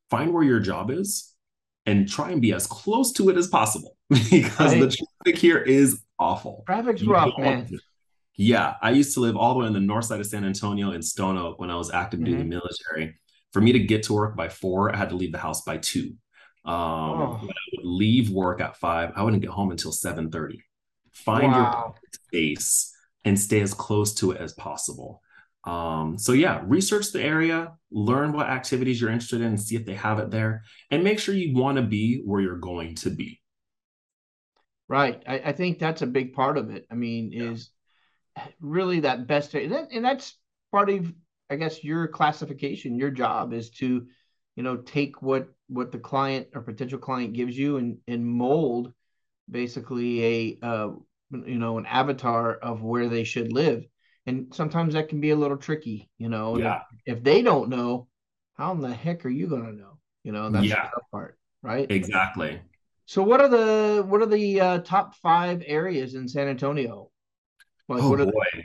find 0.10 0.34
where 0.34 0.44
your 0.44 0.60
job 0.60 0.92
is 0.92 1.34
and 1.86 2.08
try 2.08 2.32
and 2.32 2.42
be 2.42 2.54
as 2.54 2.68
close 2.68 3.12
to 3.14 3.30
it 3.30 3.38
as 3.38 3.48
possible 3.48 3.98
because 4.10 4.74
the 4.74 4.96
traffic 5.26 5.42
here 5.42 5.58
is 5.58 6.03
awful. 6.20 6.64
Traffic's 6.66 7.04
rough, 7.04 7.38
man. 7.38 7.70
Yeah, 8.36 8.76
I 8.82 8.92
used 8.92 9.14
to 9.14 9.20
live 9.20 9.38
all 9.38 9.54
the 9.54 9.60
way 9.60 9.66
on 9.68 9.74
the 9.74 9.80
north 9.80 10.06
side 10.06 10.20
of 10.20 10.26
San 10.26 10.44
Antonio 10.44 10.92
in 10.92 11.02
Stone 11.02 11.38
Oak 11.38 11.60
when 11.60 11.70
I 11.70 11.76
was 11.76 11.92
active 11.92 12.20
mm-hmm. 12.20 12.32
duty 12.32 12.44
military. 12.44 13.20
For 13.52 13.62
me 13.62 13.74
to 13.74 13.80
get 13.80 14.04
to 14.04 14.14
work 14.14 14.36
by 14.36 14.50
four, 14.50 14.94
I 14.94 14.98
had 14.98 15.10
to 15.10 15.16
leave 15.16 15.32
the 15.32 15.38
house 15.38 15.62
by 15.62 15.78
two. 15.78 16.16
Um, 16.66 16.76
oh. 16.76 17.38
When 17.42 17.52
I 17.52 17.70
would 17.74 17.86
leave 17.86 18.32
work 18.32 18.60
at 18.62 18.78
five, 18.78 19.12
I 19.16 19.22
wouldn't 19.22 19.44
get 19.44 19.52
home 19.52 19.70
until 19.70 19.92
seven 19.92 20.32
thirty. 20.32 20.64
Find 21.12 21.52
wow. 21.52 21.94
your 21.96 22.12
space 22.12 22.92
and 23.24 23.40
stay 23.40 23.62
as 23.62 23.74
close 23.74 24.16
to 24.16 24.32
it 24.32 24.42
as 24.42 24.54
possible. 24.54 25.22
Um, 25.66 26.18
so 26.18 26.34
yeah, 26.34 26.62
research 26.66 27.12
the 27.12 27.22
area, 27.22 27.74
learn 27.92 28.34
what 28.34 28.48
activities 28.48 29.00
you're 29.00 29.12
interested 29.12 29.42
in, 29.42 29.48
and 29.48 29.62
see 29.62 29.76
if 29.76 29.86
they 29.86 29.94
have 29.94 30.20
it 30.20 30.32
there, 30.32 30.64
and 30.90 31.04
make 31.04 31.20
sure 31.20 31.36
you 31.36 31.56
want 31.56 31.78
to 31.78 31.84
be 31.84 32.22
where 32.26 32.42
you're 32.42 32.58
going 32.58 32.96
to 32.96 33.12
be. 33.12 33.40
Right. 34.94 35.24
I, 35.28 35.40
I, 35.40 35.52
think 35.54 35.80
that's 35.80 36.04
a 36.04 36.08
big 36.08 36.34
part 36.34 36.56
of 36.56 36.70
it. 36.70 36.86
I 36.92 36.94
mean, 36.94 37.32
yeah. 37.32 37.50
is 37.50 37.72
really 38.62 39.00
that 39.00 39.26
best, 39.26 39.56
and, 39.56 40.06
that's 40.06 40.38
part 40.72 40.92
of, 40.92 41.12
I 41.50 41.56
guess, 41.56 41.84
your 41.84 42.08
classification. 42.08 43.00
Your 43.00 43.10
job 43.10 43.54
is 43.54 43.72
to, 43.72 44.06
you 44.56 44.64
know, 44.64 44.78
take 44.78 45.20
what 45.24 45.50
what 45.68 45.92
the 45.92 45.98
client 45.98 46.50
or 46.54 46.62
potential 46.62 47.00
client 47.00 47.34
gives 47.34 47.58
you 47.58 47.78
and 47.78 47.98
and 48.08 48.24
mold 48.24 48.94
basically 49.50 50.24
a 50.24 50.66
uh, 50.66 50.90
you 51.32 51.58
know 51.58 51.80
an 51.80 51.88
avatar 51.88 52.54
of 52.54 52.84
where 52.84 53.10
they 53.10 53.24
should 53.24 53.52
live 53.52 53.84
and 54.28 54.54
sometimes 54.54 54.94
that 54.94 55.10
can 55.10 55.20
be 55.20 55.32
a 55.32 55.36
little 55.36 55.58
tricky 55.58 56.10
you 56.18 56.30
know 56.30 56.58
yeah. 56.58 56.82
if, 57.06 57.18
if 57.18 57.24
they 57.24 57.42
don't 57.42 57.70
know 57.70 58.08
how 58.54 58.72
in 58.72 58.82
the 58.82 58.94
heck 58.94 59.26
are 59.26 59.30
you 59.30 59.48
going 59.48 59.66
to 59.66 59.74
know 59.74 59.98
you 60.24 60.32
know 60.32 60.50
that's 60.50 60.66
yeah. 60.66 60.84
the 60.84 60.90
tough 60.90 61.12
part 61.12 61.38
right 61.64 61.90
exactly 61.90 62.62
so 63.06 63.22
what 63.22 63.42
are 63.42 63.50
the 63.50 64.04
what 64.08 64.22
are 64.22 64.28
the 64.28 64.60
uh, 64.60 64.78
top 64.80 65.16
five 65.16 65.64
areas 65.66 66.16
in 66.16 66.28
san 66.28 66.48
antonio 66.48 67.10
like, 67.90 68.02
oh 68.02 68.16
boy 68.16 68.26
the... 68.26 68.64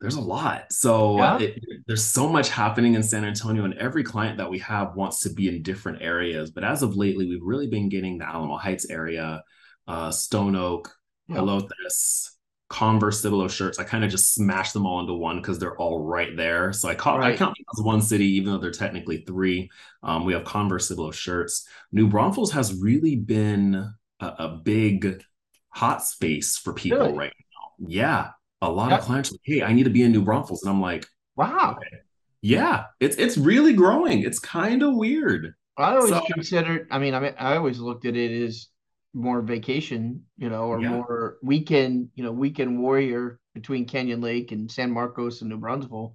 there's 0.00 0.16
a 0.16 0.20
lot 0.20 0.64
so 0.70 1.16
yeah? 1.16 1.38
it, 1.38 1.58
there's 1.86 2.04
so 2.04 2.28
much 2.28 2.48
happening 2.48 2.94
in 2.94 3.02
san 3.02 3.24
antonio 3.24 3.64
and 3.64 3.74
every 3.74 4.02
client 4.02 4.38
that 4.38 4.50
we 4.50 4.58
have 4.58 4.94
wants 4.94 5.20
to 5.20 5.30
be 5.30 5.48
in 5.48 5.62
different 5.62 6.02
areas 6.02 6.50
but 6.50 6.64
as 6.64 6.82
of 6.82 6.96
lately 6.96 7.26
we've 7.28 7.42
really 7.42 7.68
been 7.68 7.88
getting 7.88 8.18
the 8.18 8.28
alamo 8.28 8.56
heights 8.56 8.88
area 8.90 9.42
uh, 9.88 10.10
stone 10.10 10.54
oak 10.54 10.94
yeah. 11.28 11.36
Helotes, 11.36 12.31
Converse 12.72 13.20
Cibolo 13.20 13.48
Schertz. 13.48 13.78
I 13.78 13.84
kind 13.84 14.02
of 14.02 14.10
just 14.10 14.34
smashed 14.34 14.72
them 14.72 14.86
all 14.86 14.98
into 14.98 15.12
one 15.12 15.36
because 15.36 15.58
they're 15.58 15.76
all 15.76 16.00
right 16.00 16.34
there. 16.36 16.72
So 16.72 16.88
I 16.88 16.94
call 16.94 17.18
right. 17.18 17.34
I 17.34 17.36
count 17.36 17.54
them 17.56 17.66
as 17.76 17.84
one 17.84 18.00
city, 18.00 18.24
even 18.36 18.50
though 18.50 18.58
they're 18.58 18.70
technically 18.70 19.18
three. 19.26 19.70
Um, 20.02 20.24
we 20.24 20.32
have 20.32 20.44
Converse 20.44 20.88
Cibolo 20.88 21.10
Schertz. 21.10 21.64
New 21.92 22.08
Braunfels 22.08 22.50
has 22.52 22.74
really 22.74 23.14
been 23.14 23.92
a, 24.20 24.26
a 24.26 24.60
big 24.64 25.22
hot 25.68 26.02
space 26.02 26.56
for 26.56 26.72
people 26.72 26.98
really? 26.98 27.12
right 27.12 27.32
now. 27.36 27.88
Yeah. 27.88 28.30
A 28.62 28.70
lot 28.70 28.92
of 28.92 29.00
clients 29.00 29.30
like, 29.30 29.40
hey, 29.44 29.62
I 29.62 29.74
need 29.74 29.84
to 29.84 29.90
be 29.90 30.02
in 30.02 30.12
New 30.12 30.22
Braunfels. 30.22 30.62
And 30.62 30.70
I'm 30.70 30.80
like, 30.80 31.06
wow. 31.36 31.76
Okay. 31.76 31.98
Yeah, 32.40 32.86
it's 33.00 33.16
it's 33.16 33.36
really 33.36 33.72
growing. 33.72 34.22
It's 34.22 34.38
kind 34.40 34.82
of 34.82 34.96
weird. 34.96 35.54
I 35.76 35.94
always 35.94 36.10
so, 36.10 36.20
considered, 36.32 36.88
I 36.90 36.98
mean, 36.98 37.14
I 37.14 37.20
mean, 37.20 37.34
I 37.38 37.56
always 37.56 37.78
looked 37.78 38.04
at 38.04 38.16
it 38.16 38.44
as 38.44 38.68
more 39.14 39.42
vacation, 39.42 40.22
you 40.36 40.48
know, 40.48 40.64
or 40.64 40.80
yeah. 40.80 40.90
more 40.90 41.38
weekend, 41.42 42.08
you 42.14 42.24
know, 42.24 42.32
weekend 42.32 42.80
warrior 42.80 43.38
between 43.54 43.84
Canyon 43.84 44.20
Lake 44.20 44.52
and 44.52 44.70
San 44.70 44.90
Marcos 44.90 45.42
and 45.42 45.50
New 45.50 45.58
Braunfels. 45.58 46.14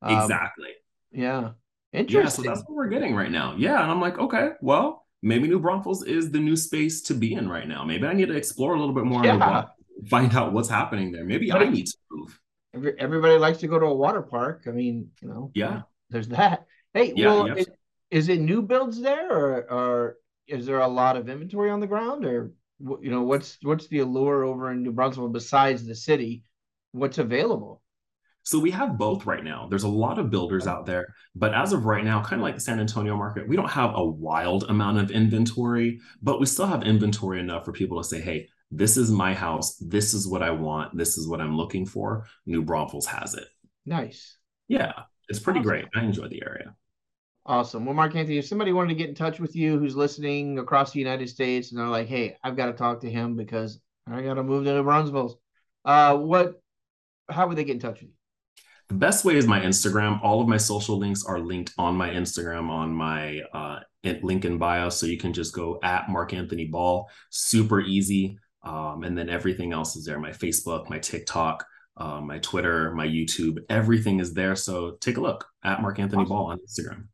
Um, 0.00 0.18
exactly. 0.18 0.70
Yeah. 1.12 1.50
Interesting. 1.92 2.44
Yeah, 2.44 2.50
so 2.50 2.56
that's 2.56 2.68
what 2.68 2.76
we're 2.76 2.88
getting 2.88 3.14
right 3.14 3.30
now. 3.30 3.54
Yeah. 3.56 3.82
And 3.82 3.90
I'm 3.90 4.00
like, 4.00 4.18
okay, 4.18 4.50
well, 4.60 5.06
maybe 5.22 5.46
New 5.46 5.60
Braunfels 5.60 6.04
is 6.04 6.30
the 6.30 6.40
new 6.40 6.56
space 6.56 7.02
to 7.02 7.14
be 7.14 7.34
in 7.34 7.48
right 7.48 7.68
now. 7.68 7.84
Maybe 7.84 8.06
I 8.06 8.12
need 8.12 8.28
to 8.28 8.36
explore 8.36 8.74
a 8.74 8.78
little 8.78 8.94
bit 8.94 9.04
more 9.04 9.24
yeah. 9.24 9.66
find 10.08 10.34
out 10.34 10.52
what's 10.52 10.68
happening 10.68 11.12
there. 11.12 11.24
Maybe 11.24 11.50
but 11.50 11.62
I 11.62 11.68
need 11.68 11.86
to 11.86 11.96
move. 12.10 12.40
Every, 12.74 12.98
everybody 12.98 13.38
likes 13.38 13.58
to 13.58 13.68
go 13.68 13.78
to 13.78 13.86
a 13.86 13.94
water 13.94 14.22
park. 14.22 14.64
I 14.66 14.70
mean, 14.70 15.10
you 15.20 15.28
know, 15.28 15.50
yeah, 15.54 15.82
there's 16.10 16.28
that. 16.28 16.64
Hey, 16.94 17.12
yeah, 17.14 17.26
well, 17.26 17.46
it, 17.56 17.68
is 18.10 18.28
it 18.28 18.40
new 18.40 18.62
builds 18.62 19.00
there 19.00 19.30
or, 19.30 19.70
or 19.70 20.16
is 20.46 20.66
there 20.66 20.80
a 20.80 20.88
lot 20.88 21.16
of 21.16 21.28
inventory 21.28 21.70
on 21.70 21.80
the 21.80 21.86
ground, 21.86 22.24
or 22.24 22.52
you 22.80 23.10
know, 23.10 23.22
what's 23.22 23.58
what's 23.62 23.88
the 23.88 24.00
allure 24.00 24.44
over 24.44 24.70
in 24.72 24.82
New 24.82 24.92
Brunswick 24.92 25.32
besides 25.32 25.86
the 25.86 25.94
city? 25.94 26.44
What's 26.92 27.18
available? 27.18 27.82
So 28.44 28.58
we 28.58 28.72
have 28.72 28.98
both 28.98 29.24
right 29.24 29.44
now. 29.44 29.68
There's 29.70 29.84
a 29.84 29.88
lot 29.88 30.18
of 30.18 30.30
builders 30.30 30.66
out 30.66 30.84
there, 30.84 31.14
but 31.36 31.54
as 31.54 31.72
of 31.72 31.84
right 31.84 32.04
now, 32.04 32.22
kind 32.22 32.40
of 32.40 32.44
like 32.44 32.56
the 32.56 32.60
San 32.60 32.80
Antonio 32.80 33.16
market, 33.16 33.48
we 33.48 33.54
don't 33.54 33.70
have 33.70 33.92
a 33.94 34.04
wild 34.04 34.64
amount 34.64 34.98
of 34.98 35.12
inventory, 35.12 36.00
but 36.22 36.40
we 36.40 36.46
still 36.46 36.66
have 36.66 36.82
inventory 36.82 37.38
enough 37.38 37.64
for 37.64 37.72
people 37.72 38.02
to 38.02 38.08
say, 38.08 38.20
"Hey, 38.20 38.48
this 38.70 38.96
is 38.96 39.12
my 39.12 39.32
house. 39.32 39.76
This 39.76 40.12
is 40.12 40.26
what 40.26 40.42
I 40.42 40.50
want. 40.50 40.96
This 40.96 41.16
is 41.16 41.28
what 41.28 41.40
I'm 41.40 41.56
looking 41.56 41.86
for." 41.86 42.26
New 42.44 42.62
Braunfels 42.62 43.06
has 43.06 43.34
it. 43.34 43.46
Nice. 43.86 44.36
Yeah, 44.66 44.92
it's 45.28 45.38
pretty 45.38 45.60
awesome. 45.60 45.68
great. 45.68 45.84
I 45.94 46.02
enjoy 46.02 46.26
the 46.26 46.42
area. 46.44 46.74
Awesome. 47.44 47.84
Well, 47.84 47.94
Mark 47.94 48.14
Anthony, 48.14 48.38
if 48.38 48.46
somebody 48.46 48.72
wanted 48.72 48.90
to 48.90 48.94
get 48.94 49.08
in 49.08 49.16
touch 49.16 49.40
with 49.40 49.56
you 49.56 49.78
who's 49.78 49.96
listening 49.96 50.58
across 50.58 50.92
the 50.92 51.00
United 51.00 51.28
States 51.28 51.70
and 51.70 51.80
they're 51.80 51.88
like, 51.88 52.06
hey, 52.06 52.36
I've 52.44 52.56
got 52.56 52.66
to 52.66 52.72
talk 52.72 53.00
to 53.00 53.10
him 53.10 53.36
because 53.36 53.80
I 54.06 54.22
got 54.22 54.34
to 54.34 54.44
move 54.44 54.64
to 54.64 54.72
New 54.72 54.82
Braunfels, 54.84 55.36
uh, 55.84 56.16
what, 56.16 56.62
how 57.28 57.48
would 57.48 57.56
they 57.58 57.64
get 57.64 57.74
in 57.74 57.80
touch 57.80 58.00
with 58.00 58.10
you? 58.10 58.14
The 58.88 58.94
best 58.94 59.24
way 59.24 59.36
is 59.36 59.46
my 59.46 59.58
Instagram. 59.60 60.22
All 60.22 60.40
of 60.40 60.48
my 60.48 60.56
social 60.56 60.98
links 60.98 61.24
are 61.24 61.40
linked 61.40 61.72
on 61.78 61.96
my 61.96 62.10
Instagram 62.10 62.68
on 62.68 62.92
my 62.92 63.40
uh, 63.52 63.80
link 64.04 64.44
in 64.44 64.58
bio. 64.58 64.88
So 64.90 65.06
you 65.06 65.18
can 65.18 65.32
just 65.32 65.54
go 65.54 65.80
at 65.82 66.10
Mark 66.10 66.34
Anthony 66.34 66.66
Ball. 66.66 67.08
Super 67.30 67.80
easy. 67.80 68.38
Um, 68.62 69.02
and 69.02 69.16
then 69.18 69.28
everything 69.28 69.72
else 69.72 69.96
is 69.96 70.04
there 70.04 70.20
my 70.20 70.30
Facebook, 70.30 70.88
my 70.88 70.98
TikTok, 70.98 71.64
uh, 71.96 72.20
my 72.20 72.38
Twitter, 72.38 72.92
my 72.94 73.06
YouTube. 73.06 73.58
Everything 73.68 74.20
is 74.20 74.34
there. 74.34 74.54
So 74.54 74.92
take 75.00 75.16
a 75.16 75.20
look 75.20 75.46
at 75.64 75.82
Mark 75.82 75.98
Anthony 75.98 76.22
awesome. 76.22 76.36
Ball 76.36 76.46
on 76.46 76.58
Instagram. 76.58 77.06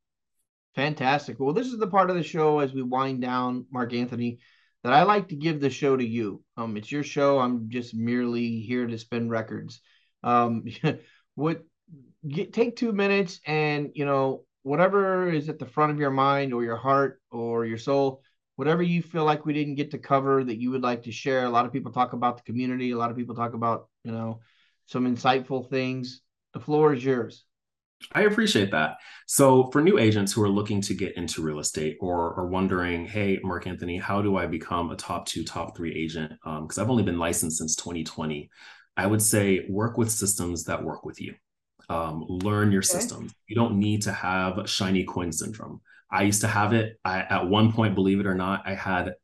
Fantastic. 0.75 1.41
Well, 1.41 1.55
this 1.55 1.67
is 1.67 1.79
the 1.79 1.87
part 1.89 2.11
of 2.11 2.17
the 2.17 2.23
show 2.23 2.61
as 2.61 2.73
we 2.73 2.83
wind 2.83 3.21
down, 3.21 3.67
Mark 3.71 3.93
Anthony, 3.93 4.39
that 4.85 4.93
I 4.93 5.03
like 5.03 5.29
to 5.29 5.37
give 5.37 5.61
the 5.61 5.71
show 5.71 5.97
to 5.97 6.07
you. 6.07 6.43
Um, 6.57 6.77
it's 6.77 6.93
your 6.93 7.03
show. 7.03 7.39
I'm 7.41 7.69
just 7.69 7.95
merely 7.95 8.61
here 8.61 8.87
to 8.87 8.99
spin 8.99 9.29
records. 9.29 9.81
Um, 10.23 10.65
what 11.35 11.65
get, 12.27 12.53
take 12.53 12.77
two 12.77 12.93
minutes 12.93 13.41
and 13.47 13.91
you 13.95 14.05
know 14.05 14.45
whatever 14.63 15.31
is 15.31 15.49
at 15.49 15.59
the 15.59 15.67
front 15.67 15.93
of 15.93 15.99
your 15.99 16.11
mind 16.11 16.53
or 16.53 16.63
your 16.63 16.77
heart 16.77 17.21
or 17.31 17.65
your 17.65 17.79
soul, 17.79 18.23
whatever 18.57 18.83
you 18.83 19.03
feel 19.03 19.25
like 19.25 19.47
we 19.47 19.55
didn't 19.55 19.77
get 19.77 19.91
to 19.93 19.99
cover 19.99 20.45
that 20.45 20.61
you 20.61 20.71
would 20.71 20.83
like 20.83 21.05
to 21.05 21.13
share. 21.13 21.45
A 21.45 21.51
lot 21.51 21.67
of 21.67 21.73
people 21.73 21.93
talk 21.93 22.13
about 22.13 22.37
the 22.37 22.43
community. 22.45 22.91
A 22.91 22.97
lot 22.99 23.11
of 23.11 23.17
people 23.17 23.35
talk 23.35 23.55
about 23.55 23.89
you 24.05 24.13
know 24.13 24.41
some 24.87 25.13
insightful 25.13 25.69
things. 25.69 26.21
The 26.55 26.61
floor 26.61 26.93
is 26.95 27.05
yours. 27.05 27.45
I 28.13 28.23
appreciate 28.23 28.71
that. 28.71 28.97
So, 29.27 29.71
for 29.71 29.83
new 29.83 29.99
agents 29.99 30.33
who 30.33 30.43
are 30.43 30.49
looking 30.49 30.81
to 30.83 30.95
get 30.95 31.17
into 31.17 31.43
real 31.43 31.59
estate 31.59 31.99
or 32.01 32.35
are 32.39 32.47
wondering, 32.47 33.07
hey, 33.07 33.39
Mark 33.43 33.67
Anthony, 33.67 33.99
how 33.99 34.23
do 34.23 34.37
I 34.37 34.47
become 34.47 34.91
a 34.91 34.97
top 34.97 35.27
two, 35.27 35.45
top 35.45 35.77
three 35.77 35.95
agent? 35.95 36.33
Because 36.43 36.79
um, 36.79 36.85
I've 36.85 36.91
only 36.91 37.03
been 37.03 37.19
licensed 37.19 37.59
since 37.59 37.77
2020. 37.77 38.49
I 38.97 39.07
would 39.07 39.23
say 39.23 39.67
work 39.69 39.99
with 39.99 40.11
systems 40.11 40.65
that 40.65 40.83
work 40.83 41.05
with 41.05 41.21
you. 41.21 41.35
Um, 41.89 42.25
learn 42.29 42.73
your 42.73 42.81
okay. 42.81 42.87
systems. 42.87 43.33
You 43.47 43.57
don't 43.57 43.79
need 43.79 44.03
to 44.03 44.13
have 44.13 44.69
shiny 44.69 45.05
coin 45.05 45.33
syndrome. 45.33 45.81
I 46.11 46.23
used 46.23 46.41
to 46.43 46.49
have 46.49 46.73
it. 46.73 46.99
I, 47.05 47.21
at 47.21 47.49
one 47.49 47.73
point, 47.73 47.95
believe 47.95 48.21
it 48.21 48.27
or 48.27 48.35
not, 48.35 48.63
I 48.67 48.75
had 48.75 49.15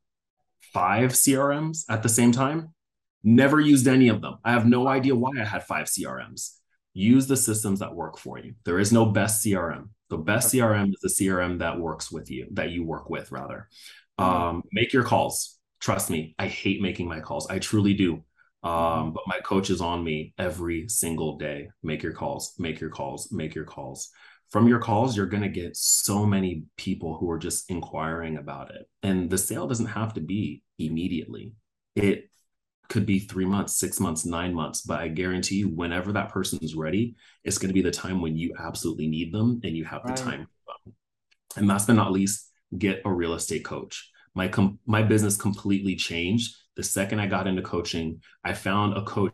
five 0.73 1.13
CRMs 1.13 1.85
at 1.89 2.03
the 2.03 2.09
same 2.09 2.33
time. 2.33 2.75
Never 3.23 3.61
used 3.61 3.89
any 3.89 4.09
of 4.09 4.21
them. 4.21 4.37
I 4.45 4.53
have 4.53 4.67
no 4.67 4.87
idea 4.87 5.15
why 5.15 5.31
I 5.41 5.45
had 5.45 5.65
five 5.65 5.87
CRMs 5.87 6.59
use 6.95 7.27
the 7.27 7.37
systems 7.37 7.81
that 7.81 7.95
work 7.95 8.17
for 8.17 8.39
you. 8.39 8.55
There 8.65 8.79
is 8.79 8.93
no 8.93 9.07
best 9.07 9.45
CRM. 9.45 9.89
The 10.09 10.17
best 10.17 10.55
CRM 10.55 10.91
is 10.95 11.01
the 11.03 11.27
CRM 11.27 11.59
that 11.59 11.79
works 11.79 12.11
with 12.11 12.31
you, 12.31 12.47
that 12.53 12.71
you 12.71 12.85
work 12.85 13.11
with 13.11 13.33
rather. 13.33 13.69
Mm-hmm. 14.19 14.31
Um, 14.31 14.63
make 14.73 14.93
your 14.93 15.03
calls. 15.03 15.59
Trust 15.81 16.09
me, 16.09 16.35
I 16.39 16.47
hate 16.47 16.81
making 16.81 17.09
my 17.09 17.21
calls. 17.21 17.49
I 17.51 17.59
truly 17.59 17.95
do. 17.95 18.23
Um, 18.63 18.73
mm-hmm. 18.73 19.11
but 19.11 19.25
my 19.27 19.41
coach 19.41 19.71
is 19.71 19.81
on 19.81 20.03
me 20.05 20.33
every 20.39 20.89
single 20.89 21.37
day. 21.37 21.69
Make 21.83 22.03
your 22.03 22.13
calls, 22.13 22.55
make 22.59 22.81
your 22.81 22.91
calls, 22.91 23.31
make 23.33 23.55
your 23.55 23.67
calls. 23.67 24.11
From 24.51 24.69
your 24.69 24.79
calls, 24.79 25.17
you're 25.17 25.27
going 25.27 25.43
to 25.43 25.49
get 25.49 25.77
so 25.77 26.25
many 26.25 26.63
people 26.77 27.17
who 27.19 27.29
are 27.29 27.39
just 27.39 27.69
inquiring 27.71 28.37
about 28.37 28.71
it. 28.71 28.89
And 29.03 29.29
the 29.29 29.39
sale 29.39 29.67
doesn't 29.67 29.87
have 29.87 30.15
to 30.15 30.21
be 30.21 30.63
immediately. 30.79 31.55
It 31.97 32.31
could 32.89 33.07
be 33.07 33.19
three 33.19 33.45
months, 33.45 33.75
six 33.77 34.01
months, 34.01 34.25
nine 34.25 34.55
months, 34.55 34.83
but 34.83 35.01
I 35.01 35.09
guarantee 35.09 35.57
you, 35.57 35.69
whenever 35.69 36.13
that 36.13 36.31
person 36.31 36.59
is 36.63 36.75
ready, 36.75 37.17
it's 37.43 37.59
going 37.59 37.69
to 37.69 37.75
be 37.75 37.83
the 37.83 37.91
time 37.91 38.21
when 38.21 38.37
you 38.37 38.55
absolutely 38.59 39.09
need 39.09 39.33
them 39.33 39.61
and 39.65 39.77
you 39.77 39.85
have 39.85 40.03
right. 40.05 40.17
the 40.17 40.23
time. 40.23 40.47
And 41.57 41.67
last 41.67 41.87
but 41.87 41.95
not 41.95 42.13
least, 42.13 42.51
get 42.77 43.03
a 43.05 43.13
real 43.13 43.35
estate 43.35 43.65
coach. 43.65 44.11
My 44.35 44.49
com- 44.49 44.79
my 44.87 45.03
business 45.03 45.37
completely 45.37 45.95
changed 45.97 46.57
the 46.77 46.83
second 46.83 47.21
I 47.21 47.27
got 47.27 47.47
into 47.47 47.63
coaching. 47.63 48.21
I 48.43 48.53
found 48.53 48.97
a 48.97 49.05
coach 49.05 49.33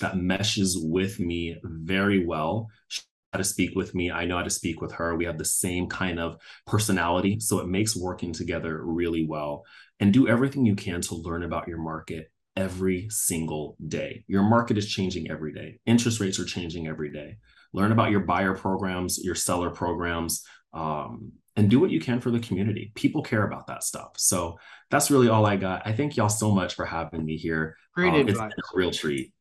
that 0.00 0.16
meshes 0.16 0.76
with 0.76 1.20
me 1.20 1.56
very 1.62 2.24
well. 2.24 2.68
She 2.88 3.02
how 3.32 3.38
to 3.38 3.44
speak 3.44 3.76
with 3.76 3.94
me. 3.94 4.10
I 4.10 4.24
know 4.24 4.36
how 4.36 4.42
to 4.42 4.50
speak 4.50 4.80
with 4.80 4.92
her. 4.92 5.16
We 5.16 5.24
have 5.24 5.38
the 5.38 5.44
same 5.44 5.86
kind 5.86 6.18
of 6.18 6.36
personality. 6.66 7.38
So 7.40 7.60
it 7.60 7.68
makes 7.68 7.96
working 7.96 8.32
together 8.32 8.82
really 8.84 9.24
well. 9.24 9.64
And 10.00 10.12
do 10.12 10.26
everything 10.26 10.66
you 10.66 10.74
can 10.74 11.00
to 11.02 11.14
learn 11.14 11.42
about 11.42 11.68
your 11.68 11.78
market 11.78 12.30
every 12.60 13.08
single 13.08 13.74
day. 13.88 14.22
Your 14.28 14.42
market 14.42 14.76
is 14.76 14.86
changing 14.86 15.30
every 15.30 15.52
day. 15.52 15.80
Interest 15.86 16.20
rates 16.20 16.38
are 16.38 16.44
changing 16.44 16.86
every 16.86 17.10
day. 17.10 17.38
Learn 17.72 17.90
about 17.90 18.10
your 18.10 18.20
buyer 18.20 18.54
programs, 18.54 19.18
your 19.24 19.34
seller 19.34 19.70
programs, 19.70 20.44
um, 20.74 21.32
and 21.56 21.70
do 21.70 21.80
what 21.80 21.90
you 21.90 22.00
can 22.00 22.20
for 22.20 22.30
the 22.30 22.38
community. 22.38 22.92
People 22.94 23.22
care 23.22 23.44
about 23.44 23.66
that 23.68 23.82
stuff. 23.82 24.10
So 24.16 24.58
that's 24.90 25.10
really 25.10 25.28
all 25.28 25.46
I 25.46 25.56
got. 25.56 25.86
I 25.86 25.92
thank 25.92 26.16
y'all 26.16 26.28
so 26.28 26.50
much 26.50 26.74
for 26.74 26.84
having 26.84 27.24
me 27.24 27.36
here. 27.36 27.76
Great 27.94 28.12
um, 28.12 28.28
It's 28.28 28.38
been 28.38 28.50
a 28.50 28.76
real 28.76 28.90
treat. 28.90 29.32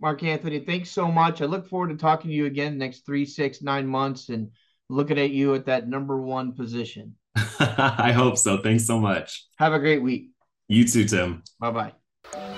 Mark 0.00 0.22
Anthony, 0.22 0.60
thanks 0.60 0.90
so 0.90 1.10
much. 1.10 1.42
I 1.42 1.46
look 1.46 1.68
forward 1.68 1.88
to 1.88 1.96
talking 1.96 2.30
to 2.30 2.36
you 2.36 2.46
again 2.46 2.78
next 2.78 3.04
three, 3.04 3.24
six, 3.24 3.60
nine 3.60 3.86
months 3.86 4.28
and 4.28 4.50
looking 4.88 5.18
at 5.18 5.30
you 5.30 5.56
at 5.56 5.66
that 5.66 5.88
number 5.88 6.20
one 6.22 6.52
position. 6.52 7.16
I 7.58 8.12
hope 8.12 8.38
so. 8.38 8.58
Thanks 8.58 8.86
so 8.86 9.00
much. 9.00 9.46
Have 9.58 9.72
a 9.72 9.80
great 9.80 10.02
week. 10.02 10.30
You 10.68 10.86
too, 10.86 11.06
Tim. 11.06 11.42
Bye 11.58 11.92
bye. 12.32 12.57